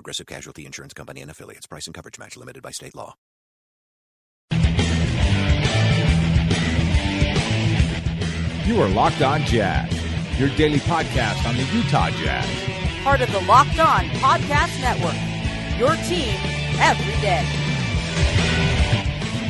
Progressive 0.00 0.26
Casualty 0.26 0.64
Insurance 0.64 0.94
Company 0.94 1.20
and 1.20 1.30
affiliates. 1.30 1.66
Price 1.66 1.86
and 1.86 1.92
coverage 1.92 2.18
match 2.18 2.34
limited 2.34 2.62
by 2.62 2.70
state 2.70 2.94
law. 2.94 3.12
You 8.64 8.80
are 8.80 8.88
Locked 8.88 9.20
On 9.20 9.42
Jazz, 9.42 9.92
your 10.40 10.48
daily 10.56 10.78
podcast 10.78 11.46
on 11.46 11.54
the 11.54 11.64
Utah 11.64 12.08
Jazz. 12.12 13.04
Part 13.04 13.20
of 13.20 13.30
the 13.30 13.40
Locked 13.40 13.78
On 13.78 14.06
Podcast 14.20 14.80
Network. 14.80 15.78
Your 15.78 15.94
team 16.08 16.34
every 16.80 17.20
day. 17.20 17.44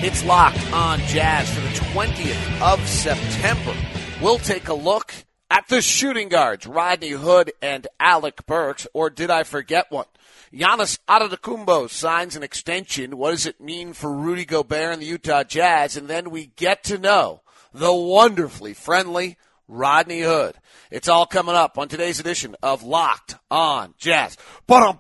It's 0.05 0.25
Locked 0.25 0.73
On 0.73 0.99
Jazz 1.03 1.49
for 1.49 1.61
the 1.61 1.69
20th 1.69 2.61
of 2.61 2.89
September. 2.89 3.77
We'll 4.21 4.39
take 4.39 4.67
a 4.67 4.75
look 4.75 5.15
at 5.49 5.69
the 5.69 5.81
shooting 5.81 6.29
guards, 6.29 6.67
Rodney 6.67 7.11
Hood 7.11 7.53
and 7.63 7.87
Alec 8.01 8.47
Burks, 8.47 8.89
or 8.93 9.11
did 9.11 9.31
I 9.31 9.45
forget 9.45 9.93
one? 9.93 10.07
Giannis 10.53 10.99
Antetokounmpo 11.09 11.89
signs 11.89 12.35
an 12.35 12.43
extension. 12.43 13.17
What 13.17 13.31
does 13.31 13.47
it 13.47 13.61
mean 13.61 13.93
for 13.93 14.13
Rudy 14.13 14.45
Gobert 14.45 14.95
and 14.95 15.01
the 15.01 15.07
Utah 15.07 15.45
Jazz? 15.45 15.97
And 15.97 16.09
then 16.09 16.31
we 16.31 16.47
get 16.57 16.83
to 16.85 16.99
know 16.99 17.43
the 17.73 17.95
wonderfully 17.95 18.75
friendly 18.75 19.37
Rodney 19.69 20.23
Hood. 20.23 20.57
It's 20.91 21.09
all 21.09 21.27
coming 21.27 21.55
up 21.55 21.79
on 21.79 21.87
today's 21.87 22.19
edition 22.19 22.57
of 22.65 22.83
Locked 22.83 23.37
On 23.49 23.95
Jazz. 23.97 24.37
Pow. 24.67 24.99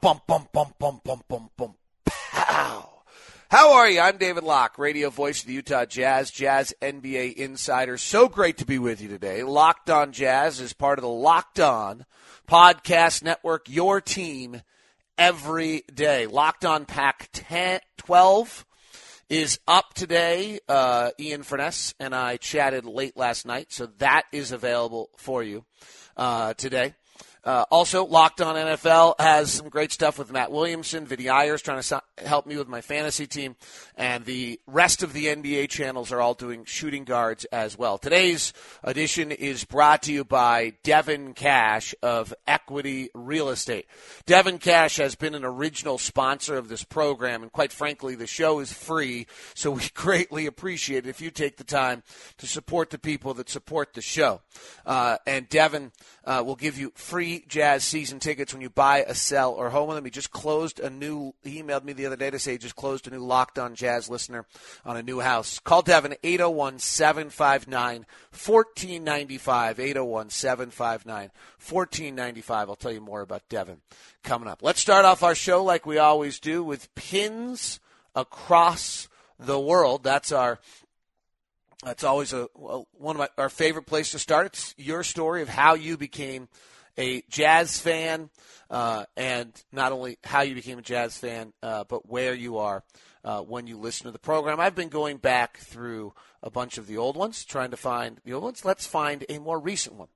How 3.50 3.72
are 3.72 3.90
you? 3.90 3.98
I'm 3.98 4.18
David 4.18 4.44
Locke, 4.44 4.78
radio 4.78 5.10
voice 5.10 5.40
of 5.40 5.48
the 5.48 5.54
Utah 5.54 5.84
Jazz, 5.84 6.30
Jazz 6.30 6.72
NBA 6.80 7.34
insider. 7.34 7.98
So 7.98 8.28
great 8.28 8.58
to 8.58 8.64
be 8.64 8.78
with 8.78 9.00
you 9.00 9.08
today. 9.08 9.42
Locked 9.42 9.90
On 9.90 10.12
Jazz 10.12 10.60
is 10.60 10.72
part 10.72 11.00
of 11.00 11.02
the 11.02 11.08
Locked 11.08 11.58
On 11.58 12.06
Podcast 12.48 13.24
Network, 13.24 13.68
your 13.68 14.00
team 14.00 14.62
every 15.20 15.82
day. 15.92 16.26
Locked 16.26 16.64
On 16.64 16.86
Pack 16.86 17.28
10, 17.34 17.80
12 17.98 18.64
is 19.28 19.60
up 19.68 19.92
today. 19.92 20.60
Uh, 20.66 21.10
Ian 21.20 21.42
Furness 21.42 21.94
and 22.00 22.14
I 22.14 22.38
chatted 22.38 22.86
late 22.86 23.18
last 23.18 23.44
night, 23.44 23.70
so 23.70 23.86
that 23.98 24.22
is 24.32 24.50
available 24.50 25.10
for 25.18 25.42
you 25.42 25.66
uh, 26.16 26.54
today. 26.54 26.94
Uh, 27.44 27.64
also, 27.70 28.04
Locked 28.04 28.40
On 28.40 28.54
NFL 28.54 29.14
has 29.18 29.52
some 29.52 29.68
great 29.68 29.92
stuff 29.92 30.18
with 30.18 30.30
Matt 30.30 30.52
Williamson. 30.52 31.06
Vinny 31.06 31.28
Iyer 31.28 31.56
trying 31.58 31.78
to 31.78 31.82
so- 31.82 32.00
help 32.18 32.46
me 32.46 32.56
with 32.56 32.68
my 32.68 32.80
fantasy 32.80 33.26
team. 33.26 33.56
And 33.96 34.24
the 34.24 34.60
rest 34.66 35.02
of 35.02 35.12
the 35.12 35.26
NBA 35.26 35.68
channels 35.68 36.12
are 36.12 36.20
all 36.20 36.34
doing 36.34 36.64
shooting 36.64 37.04
guards 37.04 37.46
as 37.46 37.78
well. 37.78 37.98
Today's 37.98 38.52
edition 38.84 39.32
is 39.32 39.64
brought 39.64 40.02
to 40.02 40.12
you 40.12 40.24
by 40.24 40.74
Devin 40.82 41.34
Cash 41.34 41.94
of 42.02 42.34
Equity 42.46 43.10
Real 43.14 43.48
Estate. 43.48 43.86
Devin 44.26 44.58
Cash 44.58 44.96
has 44.96 45.14
been 45.14 45.34
an 45.34 45.44
original 45.44 45.96
sponsor 45.98 46.56
of 46.56 46.68
this 46.68 46.84
program. 46.84 47.42
And 47.42 47.52
quite 47.52 47.72
frankly, 47.72 48.14
the 48.14 48.26
show 48.26 48.60
is 48.60 48.72
free. 48.72 49.26
So 49.54 49.70
we 49.70 49.88
greatly 49.94 50.46
appreciate 50.46 51.06
it 51.06 51.10
if 51.10 51.20
you 51.20 51.30
take 51.30 51.56
the 51.56 51.64
time 51.64 52.02
to 52.38 52.46
support 52.46 52.90
the 52.90 52.98
people 52.98 53.34
that 53.34 53.48
support 53.48 53.94
the 53.94 54.02
show. 54.02 54.42
Uh, 54.84 55.16
and 55.26 55.48
Devin 55.48 55.92
uh, 56.30 56.42
will 56.44 56.54
give 56.54 56.78
you 56.78 56.92
free 56.94 57.44
Jazz 57.48 57.82
season 57.82 58.20
tickets 58.20 58.52
when 58.52 58.62
you 58.62 58.70
buy, 58.70 58.98
a 58.98 59.16
sell, 59.16 59.52
or 59.52 59.68
home 59.68 59.88
with 59.88 59.96
them. 59.96 60.04
He 60.04 60.12
just 60.12 60.30
closed 60.30 60.78
a 60.78 60.88
new. 60.88 61.34
He 61.42 61.60
emailed 61.60 61.82
me 61.82 61.92
the 61.92 62.06
other 62.06 62.14
day 62.14 62.30
to 62.30 62.38
say 62.38 62.52
he 62.52 62.58
just 62.58 62.76
closed 62.76 63.08
a 63.08 63.10
new 63.10 63.18
Locked 63.18 63.58
On 63.58 63.74
Jazz 63.74 64.08
listener 64.08 64.46
on 64.84 64.96
a 64.96 65.02
new 65.02 65.18
house. 65.18 65.58
Call 65.58 65.82
Devin 65.82 66.14
801-759 66.22 68.04
1495 68.30 69.78
801-759 69.78 71.06
1495. 71.08 72.68
I'll 72.68 72.76
tell 72.76 72.92
you 72.92 73.00
more 73.00 73.22
about 73.22 73.48
Devin 73.48 73.80
coming 74.22 74.48
up. 74.48 74.62
Let's 74.62 74.80
start 74.80 75.04
off 75.04 75.24
our 75.24 75.34
show 75.34 75.64
like 75.64 75.84
we 75.84 75.98
always 75.98 76.38
do 76.38 76.62
with 76.62 76.94
pins 76.94 77.80
across 78.14 79.08
the 79.36 79.58
world. 79.58 80.04
That's 80.04 80.30
our 80.30 80.60
that's 81.82 82.04
always 82.04 82.32
a 82.32 82.44
one 82.54 83.16
of 83.16 83.18
my, 83.18 83.28
our 83.38 83.48
favorite 83.48 83.86
place 83.86 84.12
to 84.12 84.18
start. 84.18 84.46
It's 84.46 84.74
your 84.76 85.02
story 85.02 85.42
of 85.42 85.48
how 85.48 85.74
you 85.74 85.96
became 85.96 86.48
a 86.98 87.22
jazz 87.30 87.78
fan, 87.78 88.28
uh, 88.68 89.06
and 89.16 89.52
not 89.72 89.92
only 89.92 90.18
how 90.24 90.42
you 90.42 90.54
became 90.54 90.78
a 90.78 90.82
jazz 90.82 91.16
fan, 91.16 91.52
uh, 91.62 91.84
but 91.84 92.08
where 92.08 92.34
you 92.34 92.58
are 92.58 92.84
uh, 93.24 93.40
when 93.40 93.66
you 93.66 93.78
listen 93.78 94.06
to 94.06 94.10
the 94.10 94.18
program. 94.18 94.60
I've 94.60 94.74
been 94.74 94.88
going 94.88 95.16
back 95.16 95.58
through 95.58 96.12
a 96.42 96.50
bunch 96.50 96.76
of 96.76 96.86
the 96.86 96.98
old 96.98 97.16
ones, 97.16 97.44
trying 97.44 97.70
to 97.70 97.76
find 97.76 98.20
the 98.24 98.34
old 98.34 98.44
ones. 98.44 98.64
Let's 98.64 98.86
find 98.86 99.24
a 99.28 99.38
more 99.38 99.58
recent 99.58 99.96
one. 99.96 100.08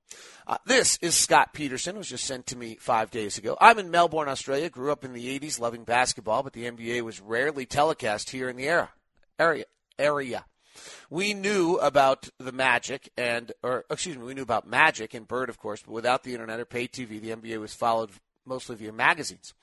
Uh, 0.45 0.57
this 0.65 0.99
is 1.01 1.15
Scott 1.15 1.53
Peterson. 1.53 1.95
It 1.95 1.99
was 1.99 2.09
just 2.09 2.25
sent 2.25 2.47
to 2.47 2.57
me 2.57 2.77
five 2.79 3.09
days 3.09 3.37
ago. 3.37 3.57
I'm 3.59 3.79
in 3.79 3.89
Melbourne, 3.89 4.29
Australia. 4.29 4.69
Grew 4.69 4.91
up 4.91 5.03
in 5.03 5.13
the 5.13 5.39
80s, 5.39 5.59
loving 5.59 5.83
basketball, 5.83 6.43
but 6.43 6.53
the 6.53 6.65
NBA 6.65 7.01
was 7.01 7.19
rarely 7.19 7.65
telecast 7.65 8.29
here 8.29 8.49
in 8.49 8.55
the 8.55 8.67
era 8.67 8.89
area 9.37 9.65
area 9.97 10.45
we 11.09 11.33
knew 11.33 11.75
about 11.77 12.29
the 12.39 12.51
Magic 12.51 13.11
and, 13.17 13.51
or 13.63 13.85
excuse 13.89 14.17
me, 14.17 14.23
we 14.23 14.33
knew 14.33 14.41
about 14.41 14.67
Magic 14.67 15.13
and 15.13 15.27
Bird, 15.27 15.49
of 15.49 15.57
course, 15.57 15.81
but 15.81 15.91
without 15.91 16.23
the 16.23 16.33
internet 16.33 16.59
or 16.59 16.65
pay 16.65 16.87
TV, 16.87 17.19
the 17.21 17.35
NBA 17.35 17.59
was 17.59 17.73
followed 17.73 18.11
mostly 18.45 18.75
via 18.75 18.91
magazines. 18.91 19.53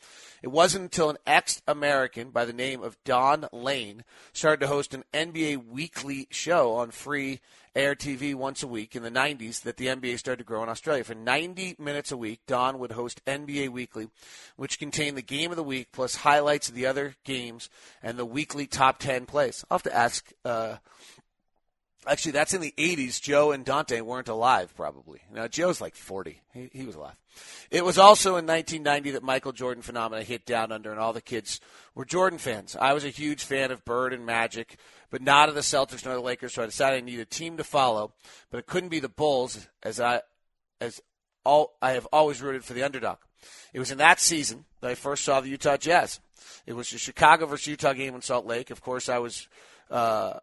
It 0.43 0.49
wasn't 0.49 0.85
until 0.85 1.11
an 1.11 1.19
ex-American 1.27 2.31
by 2.31 2.45
the 2.45 2.53
name 2.53 2.83
of 2.83 3.03
Don 3.05 3.47
Lane 3.53 4.05
started 4.33 4.61
to 4.61 4.67
host 4.67 4.95
an 4.95 5.05
NBA 5.13 5.67
weekly 5.67 6.27
show 6.31 6.75
on 6.75 6.91
free 6.91 7.41
air 7.75 7.95
TV 7.95 8.35
once 8.35 8.63
a 8.63 8.67
week 8.67 8.95
in 8.95 9.03
the 9.03 9.11
90s 9.11 9.63
that 9.63 9.77
the 9.77 9.87
NBA 9.87 10.19
started 10.19 10.39
to 10.39 10.45
grow 10.45 10.63
in 10.63 10.69
Australia. 10.69 11.05
For 11.05 11.15
90 11.15 11.77
minutes 11.79 12.13
a 12.13 12.17
week, 12.17 12.41
Don 12.47 12.79
would 12.79 12.93
host 12.93 13.25
NBA 13.25 13.71
Weekly, 13.71 14.09
which 14.57 14.79
contained 14.79 15.17
the 15.17 15.23
game 15.23 15.51
of 15.51 15.57
the 15.57 15.63
week 15.63 15.89
plus 15.93 16.17
highlights 16.17 16.69
of 16.69 16.75
the 16.75 16.87
other 16.87 17.15
games 17.25 17.71
and 18.03 18.19
the 18.19 18.27
weekly 18.27 18.67
top 18.67 18.99
10 18.99 19.27
plays. 19.27 19.65
I'll 19.71 19.79
have 19.79 19.83
to 19.85 19.97
ask 19.97 20.33
uh, 20.45 20.77
Actually, 22.07 22.33
that's 22.33 22.55
in 22.55 22.61
the 22.61 22.75
80s. 22.77 23.21
Joe 23.21 23.53
and 23.53 23.65
Dante 23.65 24.01
weren't 24.01 24.29
alive, 24.29 24.75
probably. 24.75 25.21
Now, 25.33 25.47
Joe's 25.47 25.81
like 25.81 25.95
40. 25.95 26.43
He, 26.53 26.71
he 26.73 26.85
was 26.85 26.97
alive. 26.97 27.17
It 27.71 27.85
was 27.85 27.97
also 27.97 28.31
in 28.31 28.47
1990 28.47 29.13
that 29.13 29.23
Michael 29.23 29.53
Jordan 29.53 29.83
phenomena 29.83 30.23
hit 30.25 30.45
down 30.45 30.73
under, 30.73 30.91
and 30.91 30.99
all 30.99 31.13
the 31.13 31.21
kids 31.21 31.61
were 31.95 32.05
Jordan 32.05 32.39
fans. 32.39 32.77
I 32.79 32.93
was 32.93 33.05
a 33.05 33.11
huge 33.11 33.45
fan 33.45 33.71
of 33.71 33.85
Bird 33.85 34.13
and 34.13 34.27
Magic, 34.27 34.79
but 35.11 35.23
not 35.23 35.49
of 35.49 35.55
the 35.55 35.61
Celtics 35.61 36.05
nor 36.05 36.15
the 36.15 36.21
Lakers, 36.21 36.55
so 36.55 36.63
I 36.63 36.67
decided 36.67 37.03
I 37.03 37.07
needed 37.07 37.23
a 37.23 37.25
team 37.27 37.57
to 37.57 37.65
follow, 37.65 38.13
but 38.51 38.59
it 38.59 38.67
couldn't 38.67 38.91
be 38.91 39.01
the 39.01 39.09
Bulls, 39.09 39.69
as 39.83 40.01
I, 40.01 40.23
as 40.81 41.01
all, 41.45 41.77
I 41.81 41.93
have 41.93 42.07
always 42.13 42.43
rooted 42.43 42.65
for 42.65 42.73
the 42.73 42.83
underdog. 42.83 43.19
It 43.73 43.79
was 43.79 43.91
in 43.91 43.99
that 43.99 44.21
season 44.21 44.65
that 44.81 44.91
I 44.91 44.95
first 44.95 45.25
saw 45.25 45.41
the 45.41 45.49
Utah 45.49 45.77
Jazz. 45.77 46.21
It 46.67 46.75
was 46.75 46.91
the 46.91 46.99
Chicago 46.99 47.47
versus 47.47 47.67
Utah 47.67 47.93
game 47.93 48.15
in 48.15 48.23
Salt 48.23 48.47
Lake. 48.47 48.71
Of 48.71 48.81
course, 48.81 49.09
I 49.09 49.19
was, 49.19 49.49
uh, 49.91 50.35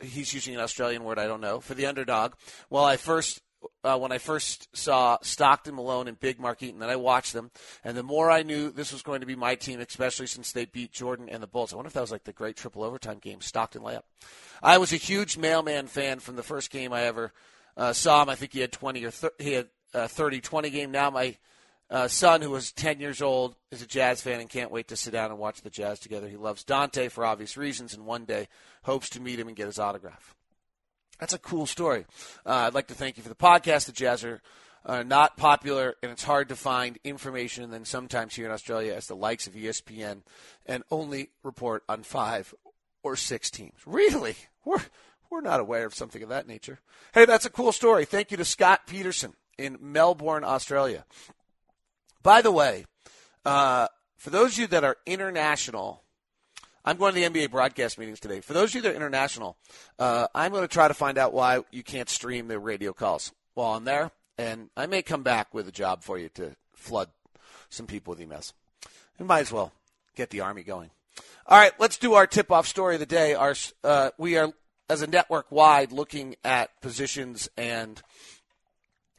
he's 0.00 0.32
using 0.34 0.54
an 0.54 0.60
Australian 0.60 1.04
word 1.04 1.18
I 1.18 1.26
don't 1.26 1.40
know 1.40 1.60
for 1.60 1.74
the 1.74 1.86
underdog. 1.86 2.34
Well, 2.70 2.84
I 2.84 2.96
first 2.96 3.40
uh, 3.82 3.98
when 3.98 4.12
I 4.12 4.18
first 4.18 4.74
saw 4.76 5.18
Stockton, 5.22 5.74
Malone, 5.74 6.08
and 6.08 6.18
Big 6.18 6.38
Mark 6.38 6.62
Eaton, 6.62 6.80
then 6.80 6.90
I 6.90 6.96
watched 6.96 7.32
them, 7.32 7.50
and 7.82 7.96
the 7.96 8.02
more 8.02 8.30
I 8.30 8.42
knew 8.42 8.70
this 8.70 8.92
was 8.92 9.02
going 9.02 9.20
to 9.20 9.26
be 9.26 9.36
my 9.36 9.54
team, 9.54 9.80
especially 9.80 10.26
since 10.26 10.52
they 10.52 10.64
beat 10.64 10.92
Jordan 10.92 11.28
and 11.28 11.42
the 11.42 11.46
Bulls. 11.46 11.72
I 11.72 11.76
wonder 11.76 11.88
if 11.88 11.94
that 11.94 12.00
was 12.00 12.12
like 12.12 12.24
the 12.24 12.32
great 12.32 12.56
triple 12.56 12.84
overtime 12.84 13.18
game, 13.18 13.40
Stockton 13.40 13.82
layup. 13.82 14.02
I 14.62 14.78
was 14.78 14.92
a 14.92 14.96
huge 14.96 15.36
mailman 15.36 15.86
fan 15.86 16.18
from 16.18 16.36
the 16.36 16.42
first 16.42 16.70
game 16.70 16.92
I 16.92 17.02
ever 17.02 17.32
uh, 17.76 17.92
saw 17.92 18.22
him. 18.22 18.28
I 18.28 18.34
think 18.34 18.52
he 18.52 18.60
had 18.60 18.72
20 18.72 19.04
or 19.04 19.10
th- 19.10 19.32
he 19.38 19.52
had 19.52 19.68
a 19.92 20.04
30-20 20.04 20.72
game. 20.72 20.90
Now 20.90 21.10
my 21.10 21.36
uh, 21.90 22.08
son, 22.08 22.42
who 22.42 22.50
was 22.50 22.72
10 22.72 23.00
years 23.00 23.20
old, 23.20 23.56
is 23.70 23.82
a 23.82 23.86
Jazz 23.86 24.20
fan 24.20 24.40
and 24.40 24.48
can't 24.48 24.70
wait 24.70 24.88
to 24.88 24.96
sit 24.96 25.12
down 25.12 25.30
and 25.30 25.38
watch 25.38 25.62
the 25.62 25.70
Jazz 25.70 26.00
together. 26.00 26.28
He 26.28 26.36
loves 26.36 26.64
Dante 26.64 27.08
for 27.08 27.24
obvious 27.24 27.56
reasons, 27.56 27.94
and 27.94 28.06
one 28.06 28.24
day 28.24 28.48
hopes 28.84 29.10
to 29.10 29.20
meet 29.20 29.38
him 29.38 29.48
and 29.48 29.56
get 29.56 29.66
his 29.66 29.78
autograph. 29.78 30.34
That's 31.20 31.34
a 31.34 31.38
cool 31.38 31.66
story. 31.66 32.06
Uh, 32.44 32.66
I'd 32.66 32.74
like 32.74 32.88
to 32.88 32.94
thank 32.94 33.16
you 33.16 33.22
for 33.22 33.28
the 33.28 33.34
podcast. 33.34 33.86
The 33.86 33.92
Jazz 33.92 34.24
are 34.24 34.42
uh, 34.84 35.02
not 35.02 35.36
popular, 35.36 35.94
and 36.02 36.10
it's 36.10 36.24
hard 36.24 36.48
to 36.48 36.56
find 36.56 36.98
information. 37.04 37.64
And 37.64 37.72
then 37.72 37.84
sometimes 37.84 38.34
here 38.34 38.46
in 38.46 38.52
Australia, 38.52 38.94
as 38.94 39.06
the 39.06 39.16
likes 39.16 39.46
of 39.46 39.54
ESPN, 39.54 40.22
and 40.66 40.82
only 40.90 41.30
report 41.42 41.84
on 41.88 42.02
five 42.02 42.54
or 43.02 43.14
six 43.16 43.50
teams. 43.50 43.78
Really, 43.86 44.34
we're 44.64 44.82
we're 45.30 45.40
not 45.40 45.60
aware 45.60 45.86
of 45.86 45.94
something 45.94 46.22
of 46.22 46.28
that 46.28 46.46
nature. 46.46 46.80
Hey, 47.12 47.24
that's 47.24 47.46
a 47.46 47.50
cool 47.50 47.72
story. 47.72 48.04
Thank 48.04 48.30
you 48.30 48.36
to 48.36 48.44
Scott 48.44 48.86
Peterson 48.86 49.34
in 49.58 49.78
Melbourne, 49.80 50.44
Australia. 50.44 51.04
By 52.24 52.42
the 52.42 52.50
way, 52.50 52.86
uh, 53.44 53.86
for 54.16 54.30
those 54.30 54.54
of 54.54 54.58
you 54.58 54.66
that 54.68 54.82
are 54.82 54.96
international 55.06 56.00
I'm 56.86 56.98
going 56.98 57.14
to 57.14 57.20
the 57.20 57.26
NBA 57.26 57.50
broadcast 57.50 57.98
meetings 57.98 58.20
today. 58.20 58.40
For 58.40 58.52
those 58.52 58.70
of 58.70 58.74
you 58.74 58.82
that 58.82 58.92
are 58.92 58.96
international, 58.96 59.56
uh, 59.98 60.26
I'm 60.34 60.52
going 60.52 60.64
to 60.64 60.68
try 60.68 60.86
to 60.86 60.92
find 60.92 61.16
out 61.16 61.32
why 61.32 61.60
you 61.70 61.82
can't 61.82 62.10
stream 62.10 62.46
the 62.46 62.58
radio 62.58 62.92
calls 62.92 63.32
while 63.54 63.72
I'm 63.72 63.84
there, 63.84 64.10
and 64.36 64.68
I 64.76 64.84
may 64.84 65.00
come 65.00 65.22
back 65.22 65.54
with 65.54 65.66
a 65.66 65.72
job 65.72 66.02
for 66.02 66.18
you 66.18 66.28
to 66.34 66.54
flood 66.74 67.08
some 67.70 67.86
people 67.86 68.14
with 68.14 68.20
emails. 68.20 68.52
We 69.18 69.24
might 69.24 69.40
as 69.40 69.50
well 69.50 69.72
get 70.14 70.28
the 70.28 70.42
army 70.42 70.62
going. 70.62 70.90
All 71.46 71.58
right, 71.58 71.72
let's 71.78 71.96
do 71.96 72.14
our 72.14 72.26
tip-off 72.26 72.66
story 72.66 72.96
of 72.96 73.00
the 73.00 73.06
day. 73.06 73.32
Our 73.32 73.54
uh, 73.82 74.10
we 74.18 74.36
are 74.36 74.52
as 74.90 75.00
a 75.00 75.06
network 75.06 75.50
wide 75.50 75.90
looking 75.90 76.36
at 76.44 76.78
positions, 76.82 77.48
and 77.56 78.02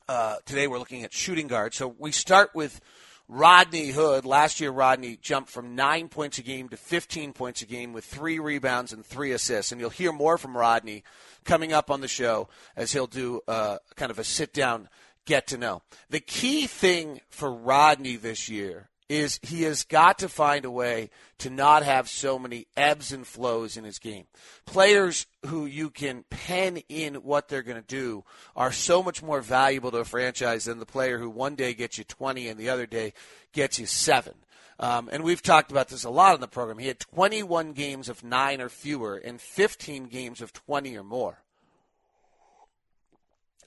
uh, 0.07 0.35
today 0.45 0.67
we're 0.67 0.79
looking 0.79 1.03
at 1.03 1.13
shooting 1.13 1.47
guard. 1.47 1.73
So 1.73 1.95
we 1.97 2.11
start 2.11 2.51
with 2.53 2.79
Rodney 3.27 3.89
Hood. 3.89 4.25
Last 4.25 4.59
year, 4.59 4.71
Rodney 4.71 5.17
jumped 5.21 5.49
from 5.49 5.75
nine 5.75 6.09
points 6.09 6.37
a 6.37 6.43
game 6.43 6.69
to 6.69 6.77
15 6.77 7.33
points 7.33 7.61
a 7.61 7.65
game 7.65 7.93
with 7.93 8.05
three 8.05 8.39
rebounds 8.39 8.93
and 8.93 9.05
three 9.05 9.31
assists. 9.31 9.71
And 9.71 9.81
you'll 9.81 9.89
hear 9.89 10.11
more 10.11 10.37
from 10.37 10.55
Rodney 10.55 11.03
coming 11.43 11.73
up 11.73 11.89
on 11.89 12.01
the 12.01 12.07
show 12.07 12.49
as 12.75 12.91
he'll 12.91 13.07
do 13.07 13.41
uh, 13.47 13.77
kind 13.95 14.11
of 14.11 14.19
a 14.19 14.23
sit 14.23 14.53
down 14.53 14.89
get 15.25 15.47
to 15.47 15.57
know. 15.57 15.81
The 16.09 16.19
key 16.19 16.67
thing 16.67 17.21
for 17.29 17.51
Rodney 17.51 18.15
this 18.15 18.47
year 18.47 18.89
is 19.07 19.39
he 19.43 19.63
has 19.63 19.83
got 19.83 20.19
to 20.19 20.29
find 20.29 20.65
a 20.65 20.71
way 20.71 21.09
to 21.37 21.49
not 21.49 21.83
have 21.83 22.09
so 22.09 22.39
many 22.39 22.65
ebbs 22.75 23.11
and 23.11 23.25
flows 23.25 23.77
in 23.77 23.83
his 23.83 23.99
game. 23.99 24.25
Players 24.65 25.27
who 25.45 25.65
you 25.65 25.89
can 25.89 26.25
pen 26.29 26.77
in 26.89 27.15
what 27.15 27.47
they're 27.47 27.61
going 27.61 27.81
to 27.81 27.87
do 27.87 28.23
are 28.55 28.71
so 28.71 29.03
much 29.03 29.21
more 29.21 29.41
valuable 29.41 29.91
to 29.91 29.97
a 29.97 30.05
franchise 30.05 30.65
than 30.65 30.79
the 30.79 30.85
player 30.85 31.19
who 31.19 31.29
one 31.29 31.55
day 31.55 31.73
gets 31.73 31.97
you 31.97 32.03
20 32.03 32.47
and 32.47 32.59
the 32.59 32.69
other 32.69 32.85
day 32.85 33.13
gets 33.53 33.77
you 33.77 33.85
7. 33.85 34.33
Um, 34.79 35.09
and 35.11 35.23
we've 35.23 35.41
talked 35.41 35.71
about 35.71 35.87
this 35.87 36.03
a 36.03 36.09
lot 36.09 36.35
in 36.35 36.41
the 36.41 36.47
program. 36.47 36.79
He 36.79 36.87
had 36.87 36.99
21 36.99 37.73
games 37.73 38.09
of 38.09 38.23
9 38.23 38.59
or 38.59 38.69
fewer 38.69 39.15
and 39.15 39.39
15 39.39 40.05
games 40.05 40.41
of 40.41 40.51
20 40.51 40.97
or 40.97 41.03
more. 41.03 41.43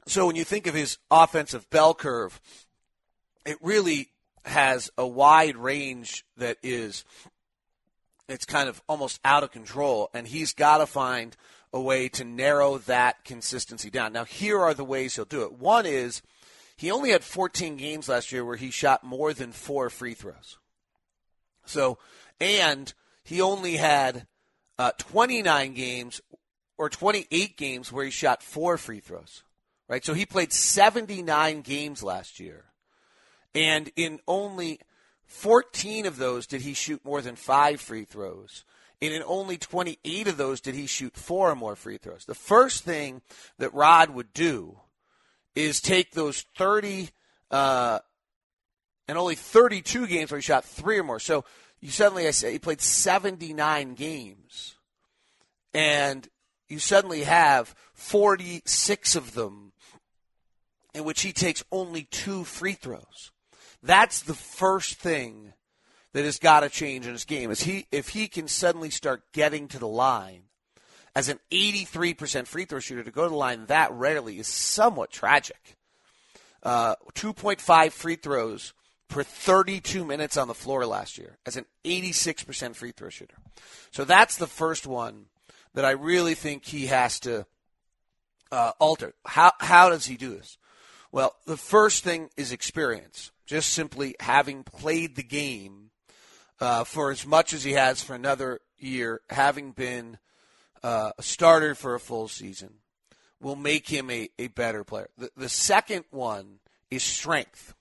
So 0.07 0.27
when 0.27 0.37
you 0.37 0.45
think 0.45 0.67
of 0.67 0.75
his 0.75 0.99
offensive 1.11 1.69
bell 1.71 1.95
curve, 1.95 2.41
it 3.45 3.57
really 3.63 4.09
has 4.45 4.91
a 4.97 5.07
wide 5.07 5.57
range 5.57 6.25
that 6.37 6.57
is 6.63 7.05
it's 8.29 8.45
kind 8.45 8.69
of 8.69 8.83
almost 8.89 9.21
out 9.25 9.43
of 9.43 9.51
control 9.51 10.11
and 10.13 10.27
he's 10.27 10.53
got 10.53 10.79
to 10.79 10.87
find 10.87 11.37
a 11.73 11.81
way 11.81 12.09
to 12.09 12.25
narrow 12.25 12.79
that 12.79 13.25
consistency 13.25 13.91
down. 13.91 14.13
Now 14.13 14.25
here 14.25 14.59
are 14.59 14.75
the 14.75 14.85
ways 14.85 15.17
he'll 15.17 15.25
do 15.25 15.45
it. 15.45 15.53
One 15.53 15.87
is 15.87 16.23
he 16.77 16.91
only 16.91 17.11
had 17.11 17.25
14 17.25 17.77
games 17.77 18.09
last 18.09 18.33
year 18.33 18.45
where 18.45 18.57
he 18.57 18.71
shot 18.71 19.05
more 19.05 19.33
than 19.33 19.53
4 19.53 19.91
free 19.91 20.15
throws. 20.15 20.59
So 21.65 21.99
and 22.41 22.93
he 23.25 23.41
only 23.41 23.77
had 23.77 24.27
uh, 24.79 24.93
29 24.99 25.75
games 25.75 26.21
or 26.77 26.89
28 26.89 27.57
games 27.57 27.93
where 27.93 28.05
he 28.05 28.11
shot 28.11 28.43
4 28.43 28.79
free 28.79 29.01
throws. 29.01 29.43
Right? 29.89 30.05
So 30.05 30.13
he 30.13 30.27
played 30.27 30.53
79 30.53 31.63
games 31.63 32.03
last 32.03 32.41
year 32.41 32.67
and 33.59 33.91
in 33.97 34.21
only 34.29 34.79
14 35.27 36.07
of 36.07 36.17
those 36.17 36.47
did 36.47 36.61
he 36.61 36.75
shoot 36.75 37.05
more 37.05 37.21
than 37.21 37.35
five 37.35 37.81
free 37.81 38.05
throws. 38.05 38.65
And 39.03 39.13
in 39.13 39.25
only 39.27 39.59
28 39.59 40.29
of 40.29 40.37
those 40.37 40.61
did 40.61 40.77
he 40.77 40.87
shoot 40.87 41.17
four 41.17 41.51
or 41.51 41.57
more 41.57 41.75
free 41.75 41.99
throws. 41.99 42.25
The 42.25 42.37
first 42.37 42.85
thing 42.85 43.21
that 43.59 43.75
Rod 43.75 44.11
would 44.11 44.33
do 44.33 44.79
is 45.57 45.81
take 45.81 46.13
those 46.13 46.43
30 46.57 47.09
uh, 47.51 47.99
and 49.09 49.19
only 49.19 49.35
32 49.35 50.07
games 50.07 50.31
where 50.31 50.39
he 50.39 50.43
shot 50.43 50.65
three 50.65 50.99
or 51.01 51.03
more. 51.03 51.19
So 51.19 51.45
you 51.81 51.91
suddenly, 51.91 52.29
I 52.29 52.31
say, 52.31 52.53
he 52.53 52.61
played 52.61 52.81
79 52.81 53.95
games. 53.95 54.77
And 55.75 56.29
you 56.69 56.79
suddenly 56.79 57.25
have 57.25 57.75
46 57.95 59.17
of 59.17 59.35
them 59.35 59.73
in 60.95 61.03
which 61.03 61.23
he 61.23 61.33
takes 61.33 61.65
only 61.73 62.05
two 62.05 62.45
free 62.45 62.75
throws. 62.75 63.33
That's 63.83 64.21
the 64.21 64.35
first 64.35 64.95
thing 64.95 65.53
that 66.13 66.25
has 66.25 66.39
got 66.39 66.61
to 66.61 66.69
change 66.69 67.07
in 67.07 67.13
his 67.13 67.25
game. 67.25 67.51
Is 67.51 67.63
he 67.63 67.87
if 67.93 68.09
he 68.09 68.29
can 68.29 68.49
suddenly 68.49 68.91
start 68.91 69.23
getting 69.33 69.69
to 69.69 69.79
the 69.79 69.89
line 69.89 70.43
as 71.15 71.29
an 71.29 71.39
83% 71.51 72.47
free 72.47 72.65
throw 72.65 72.81
shooter 72.81 73.03
to 73.03 73.11
go 73.11 73.25
to 73.25 73.31
the 73.31 73.37
line 73.37 73.67
that 73.67 73.93
rarely 73.93 74.39
is 74.39 74.47
somewhat 74.47 75.11
tragic. 75.11 75.77
Uh, 76.63 76.95
2.5 77.15 77.93
free 77.93 78.17
throws 78.17 78.73
per 79.09 79.23
32 79.23 80.05
minutes 80.05 80.37
on 80.37 80.49
the 80.49 80.55
floor 80.55 80.87
last 80.87 81.19
year 81.19 81.39
as 81.47 81.57
an 81.57 81.65
86% 81.85 82.75
free 82.75 82.93
throw 82.93 83.09
shooter. 83.09 83.37
So 83.91 84.05
that's 84.05 84.37
the 84.37 84.47
first 84.47 84.87
one 84.87 85.27
that 85.75 85.85
I 85.85 85.91
really 85.93 86.35
think 86.35 86.65
he 86.65 86.87
has 86.87 87.21
to 87.21 87.47
uh, 88.51 88.73
alter. 88.79 89.15
How 89.25 89.53
how 89.61 89.91
does 89.91 90.07
he 90.07 90.17
do 90.17 90.31
this? 90.31 90.57
Well, 91.13 91.35
the 91.47 91.57
first 91.57 92.05
thing 92.05 92.31
is 92.37 92.53
experience 92.53 93.31
just 93.49 93.73
simply 93.73 94.15
having 94.21 94.63
played 94.63 95.17
the 95.17 95.23
game 95.23 95.91
uh, 96.61 96.85
for 96.85 97.11
as 97.11 97.27
much 97.27 97.55
as 97.55 97.65
he 97.65 97.73
has 97.73 98.03
for 98.03 98.15
another 98.15 98.61
year, 98.77 99.23
having 99.31 99.73
been 99.73 100.19
uh, 100.83 101.13
a 101.19 101.23
starter 101.23 101.75
for 101.75 101.95
a 101.95 102.01
full 102.01 102.29
season, 102.29 102.75
will 103.41 103.57
make 103.57 103.89
him 103.89 104.11
a, 104.11 104.29
a 104.39 104.49
better 104.49 104.85
player. 104.85 105.09
The, 105.17 105.31
the 105.35 105.49
second 105.49 106.05
one 106.11 106.59
is 106.91 107.03
strength. 107.03 107.75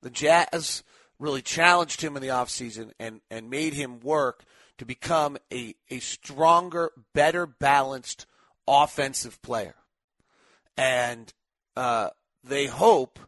The 0.00 0.10
Jazz 0.10 0.82
really 1.18 1.42
challenged 1.42 2.00
him 2.00 2.16
in 2.16 2.22
the 2.22 2.28
offseason 2.28 2.92
and, 2.98 3.20
and 3.30 3.50
made 3.50 3.74
him 3.74 4.00
work 4.00 4.44
to 4.78 4.86
become 4.86 5.36
a, 5.52 5.74
a 5.90 5.98
stronger, 5.98 6.90
better 7.12 7.46
balanced 7.46 8.24
offensive 8.66 9.42
player. 9.42 9.74
And 10.76 11.32
uh, 11.76 12.10
they 12.42 12.66
hope 12.66 13.18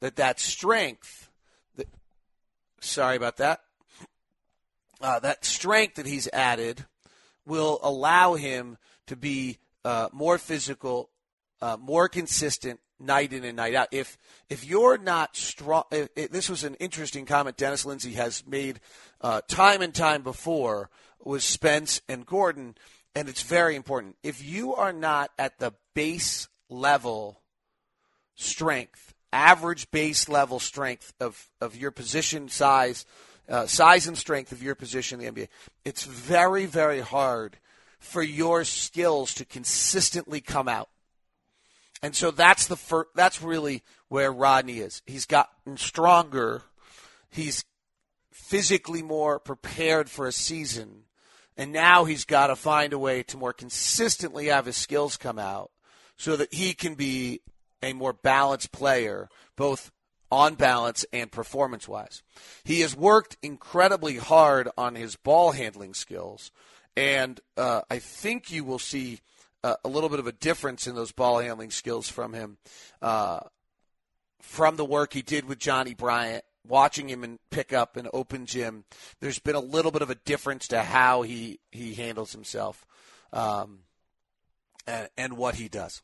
that 0.00 0.16
that 0.16 0.40
strength 0.40 1.27
Sorry 2.80 3.16
about 3.16 3.38
that. 3.38 3.60
Uh, 5.00 5.20
that 5.20 5.44
strength 5.44 5.96
that 5.96 6.06
he's 6.06 6.28
added 6.32 6.84
will 7.46 7.78
allow 7.82 8.34
him 8.34 8.78
to 9.06 9.16
be 9.16 9.58
uh, 9.84 10.08
more 10.12 10.38
physical, 10.38 11.10
uh, 11.60 11.76
more 11.78 12.08
consistent 12.08 12.80
night 13.00 13.32
in 13.32 13.44
and 13.44 13.56
night 13.56 13.74
out. 13.74 13.88
If 13.92 14.18
if 14.48 14.64
you're 14.64 14.98
not 14.98 15.36
strong, 15.36 15.84
if, 15.92 16.08
if, 16.16 16.30
this 16.30 16.48
was 16.48 16.64
an 16.64 16.74
interesting 16.74 17.26
comment 17.26 17.56
Dennis 17.56 17.86
Lindsay 17.86 18.14
has 18.14 18.44
made 18.46 18.80
uh, 19.20 19.40
time 19.48 19.82
and 19.82 19.94
time 19.94 20.22
before 20.22 20.90
with 21.24 21.42
Spence 21.42 22.00
and 22.08 22.26
Gordon, 22.26 22.76
and 23.14 23.28
it's 23.28 23.42
very 23.42 23.76
important. 23.76 24.16
If 24.22 24.44
you 24.44 24.74
are 24.74 24.92
not 24.92 25.30
at 25.38 25.58
the 25.58 25.74
base 25.94 26.48
level 26.68 27.40
strength 28.34 29.14
average 29.32 29.90
base 29.90 30.28
level 30.28 30.58
strength 30.58 31.12
of, 31.20 31.48
of 31.60 31.76
your 31.76 31.90
position 31.90 32.48
size, 32.48 33.04
uh, 33.48 33.66
size 33.66 34.06
and 34.06 34.16
strength 34.16 34.52
of 34.52 34.62
your 34.62 34.74
position 34.74 35.20
in 35.20 35.34
the 35.34 35.42
NBA, 35.42 35.48
it's 35.84 36.04
very, 36.04 36.66
very 36.66 37.00
hard 37.00 37.58
for 37.98 38.22
your 38.22 38.64
skills 38.64 39.34
to 39.34 39.44
consistently 39.44 40.40
come 40.40 40.68
out. 40.68 40.88
And 42.02 42.14
so 42.14 42.30
that's 42.30 42.66
the 42.66 42.76
fir- 42.76 43.08
that's 43.14 43.42
really 43.42 43.82
where 44.08 44.32
Rodney 44.32 44.78
is. 44.78 45.02
He's 45.06 45.26
gotten 45.26 45.76
stronger. 45.76 46.62
He's 47.28 47.64
physically 48.30 49.02
more 49.02 49.38
prepared 49.38 50.08
for 50.08 50.26
a 50.26 50.32
season. 50.32 51.02
And 51.56 51.72
now 51.72 52.04
he's 52.04 52.24
got 52.24 52.46
to 52.46 52.56
find 52.56 52.92
a 52.92 52.98
way 52.98 53.24
to 53.24 53.36
more 53.36 53.52
consistently 53.52 54.46
have 54.46 54.66
his 54.66 54.76
skills 54.76 55.16
come 55.16 55.40
out 55.40 55.72
so 56.16 56.36
that 56.36 56.54
he 56.54 56.72
can 56.72 56.94
be 56.94 57.40
a 57.82 57.92
more 57.92 58.12
balanced 58.12 58.72
player, 58.72 59.28
both 59.56 59.90
on 60.30 60.54
balance 60.54 61.04
and 61.12 61.32
performance 61.32 61.88
wise. 61.88 62.22
He 62.64 62.80
has 62.80 62.96
worked 62.96 63.36
incredibly 63.42 64.16
hard 64.16 64.68
on 64.76 64.94
his 64.94 65.16
ball 65.16 65.52
handling 65.52 65.94
skills, 65.94 66.50
and 66.96 67.40
uh, 67.56 67.82
I 67.90 67.98
think 67.98 68.50
you 68.50 68.64
will 68.64 68.78
see 68.78 69.20
uh, 69.64 69.76
a 69.84 69.88
little 69.88 70.08
bit 70.08 70.18
of 70.18 70.26
a 70.26 70.32
difference 70.32 70.86
in 70.86 70.94
those 70.94 71.12
ball 71.12 71.38
handling 71.38 71.70
skills 71.70 72.08
from 72.08 72.32
him 72.32 72.58
uh, 73.02 73.40
from 74.40 74.76
the 74.76 74.84
work 74.84 75.12
he 75.12 75.22
did 75.22 75.46
with 75.46 75.58
Johnnie 75.58 75.94
Bryant. 75.94 76.44
Watching 76.66 77.08
him 77.08 77.24
in 77.24 77.38
pickup 77.50 77.96
and 77.96 78.08
open 78.12 78.44
gym, 78.44 78.84
there's 79.20 79.38
been 79.38 79.54
a 79.54 79.60
little 79.60 79.90
bit 79.90 80.02
of 80.02 80.10
a 80.10 80.14
difference 80.16 80.68
to 80.68 80.82
how 80.82 81.22
he, 81.22 81.60
he 81.70 81.94
handles 81.94 82.32
himself 82.32 82.84
um, 83.32 83.78
and, 84.86 85.08
and 85.16 85.38
what 85.38 85.54
he 85.54 85.68
does. 85.68 86.02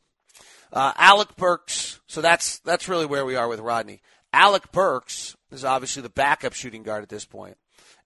Uh, 0.75 0.91
Alec 0.97 1.37
Burks. 1.37 2.01
So 2.05 2.19
that's 2.19 2.59
that's 2.59 2.89
really 2.89 3.05
where 3.05 3.25
we 3.25 3.37
are 3.37 3.47
with 3.47 3.61
Rodney. 3.61 4.01
Alec 4.33 4.73
Burks 4.73 5.37
is 5.49 5.63
obviously 5.63 6.01
the 6.01 6.09
backup 6.09 6.51
shooting 6.51 6.83
guard 6.83 7.01
at 7.01 7.09
this 7.09 7.23
point. 7.23 7.57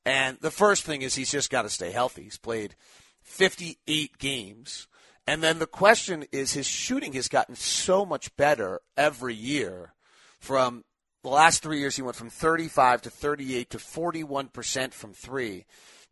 And 0.06 0.38
the 0.40 0.52
first 0.52 0.84
thing 0.84 1.02
is 1.02 1.16
he's 1.16 1.32
just 1.32 1.50
got 1.50 1.64
to 1.64 1.70
stay 1.70 1.92
healthy. 1.92 2.24
He's 2.24 2.38
played 2.38 2.76
58 3.24 4.18
games. 4.20 4.88
And 5.26 5.44
then 5.44 5.58
the 5.60 5.68
question 5.68 6.26
is 6.32 6.54
his 6.54 6.68
shooting 6.68 7.14
has 7.14 7.28
gotten 7.28 7.56
so 7.56 8.06
much 8.06 8.36
better 8.36 8.82
every 8.96 9.36
year. 9.36 9.94
From 10.40 10.86
the 11.24 11.30
last 11.30 11.62
three 11.62 11.80
years, 11.80 11.96
he 11.96 12.02
went 12.02 12.16
from 12.16 12.30
35 12.30 13.02
to 13.04 13.10
38 13.10 13.70
to 13.72 13.78
41% 13.78 14.94
from 14.94 15.14
three. 15.14 15.66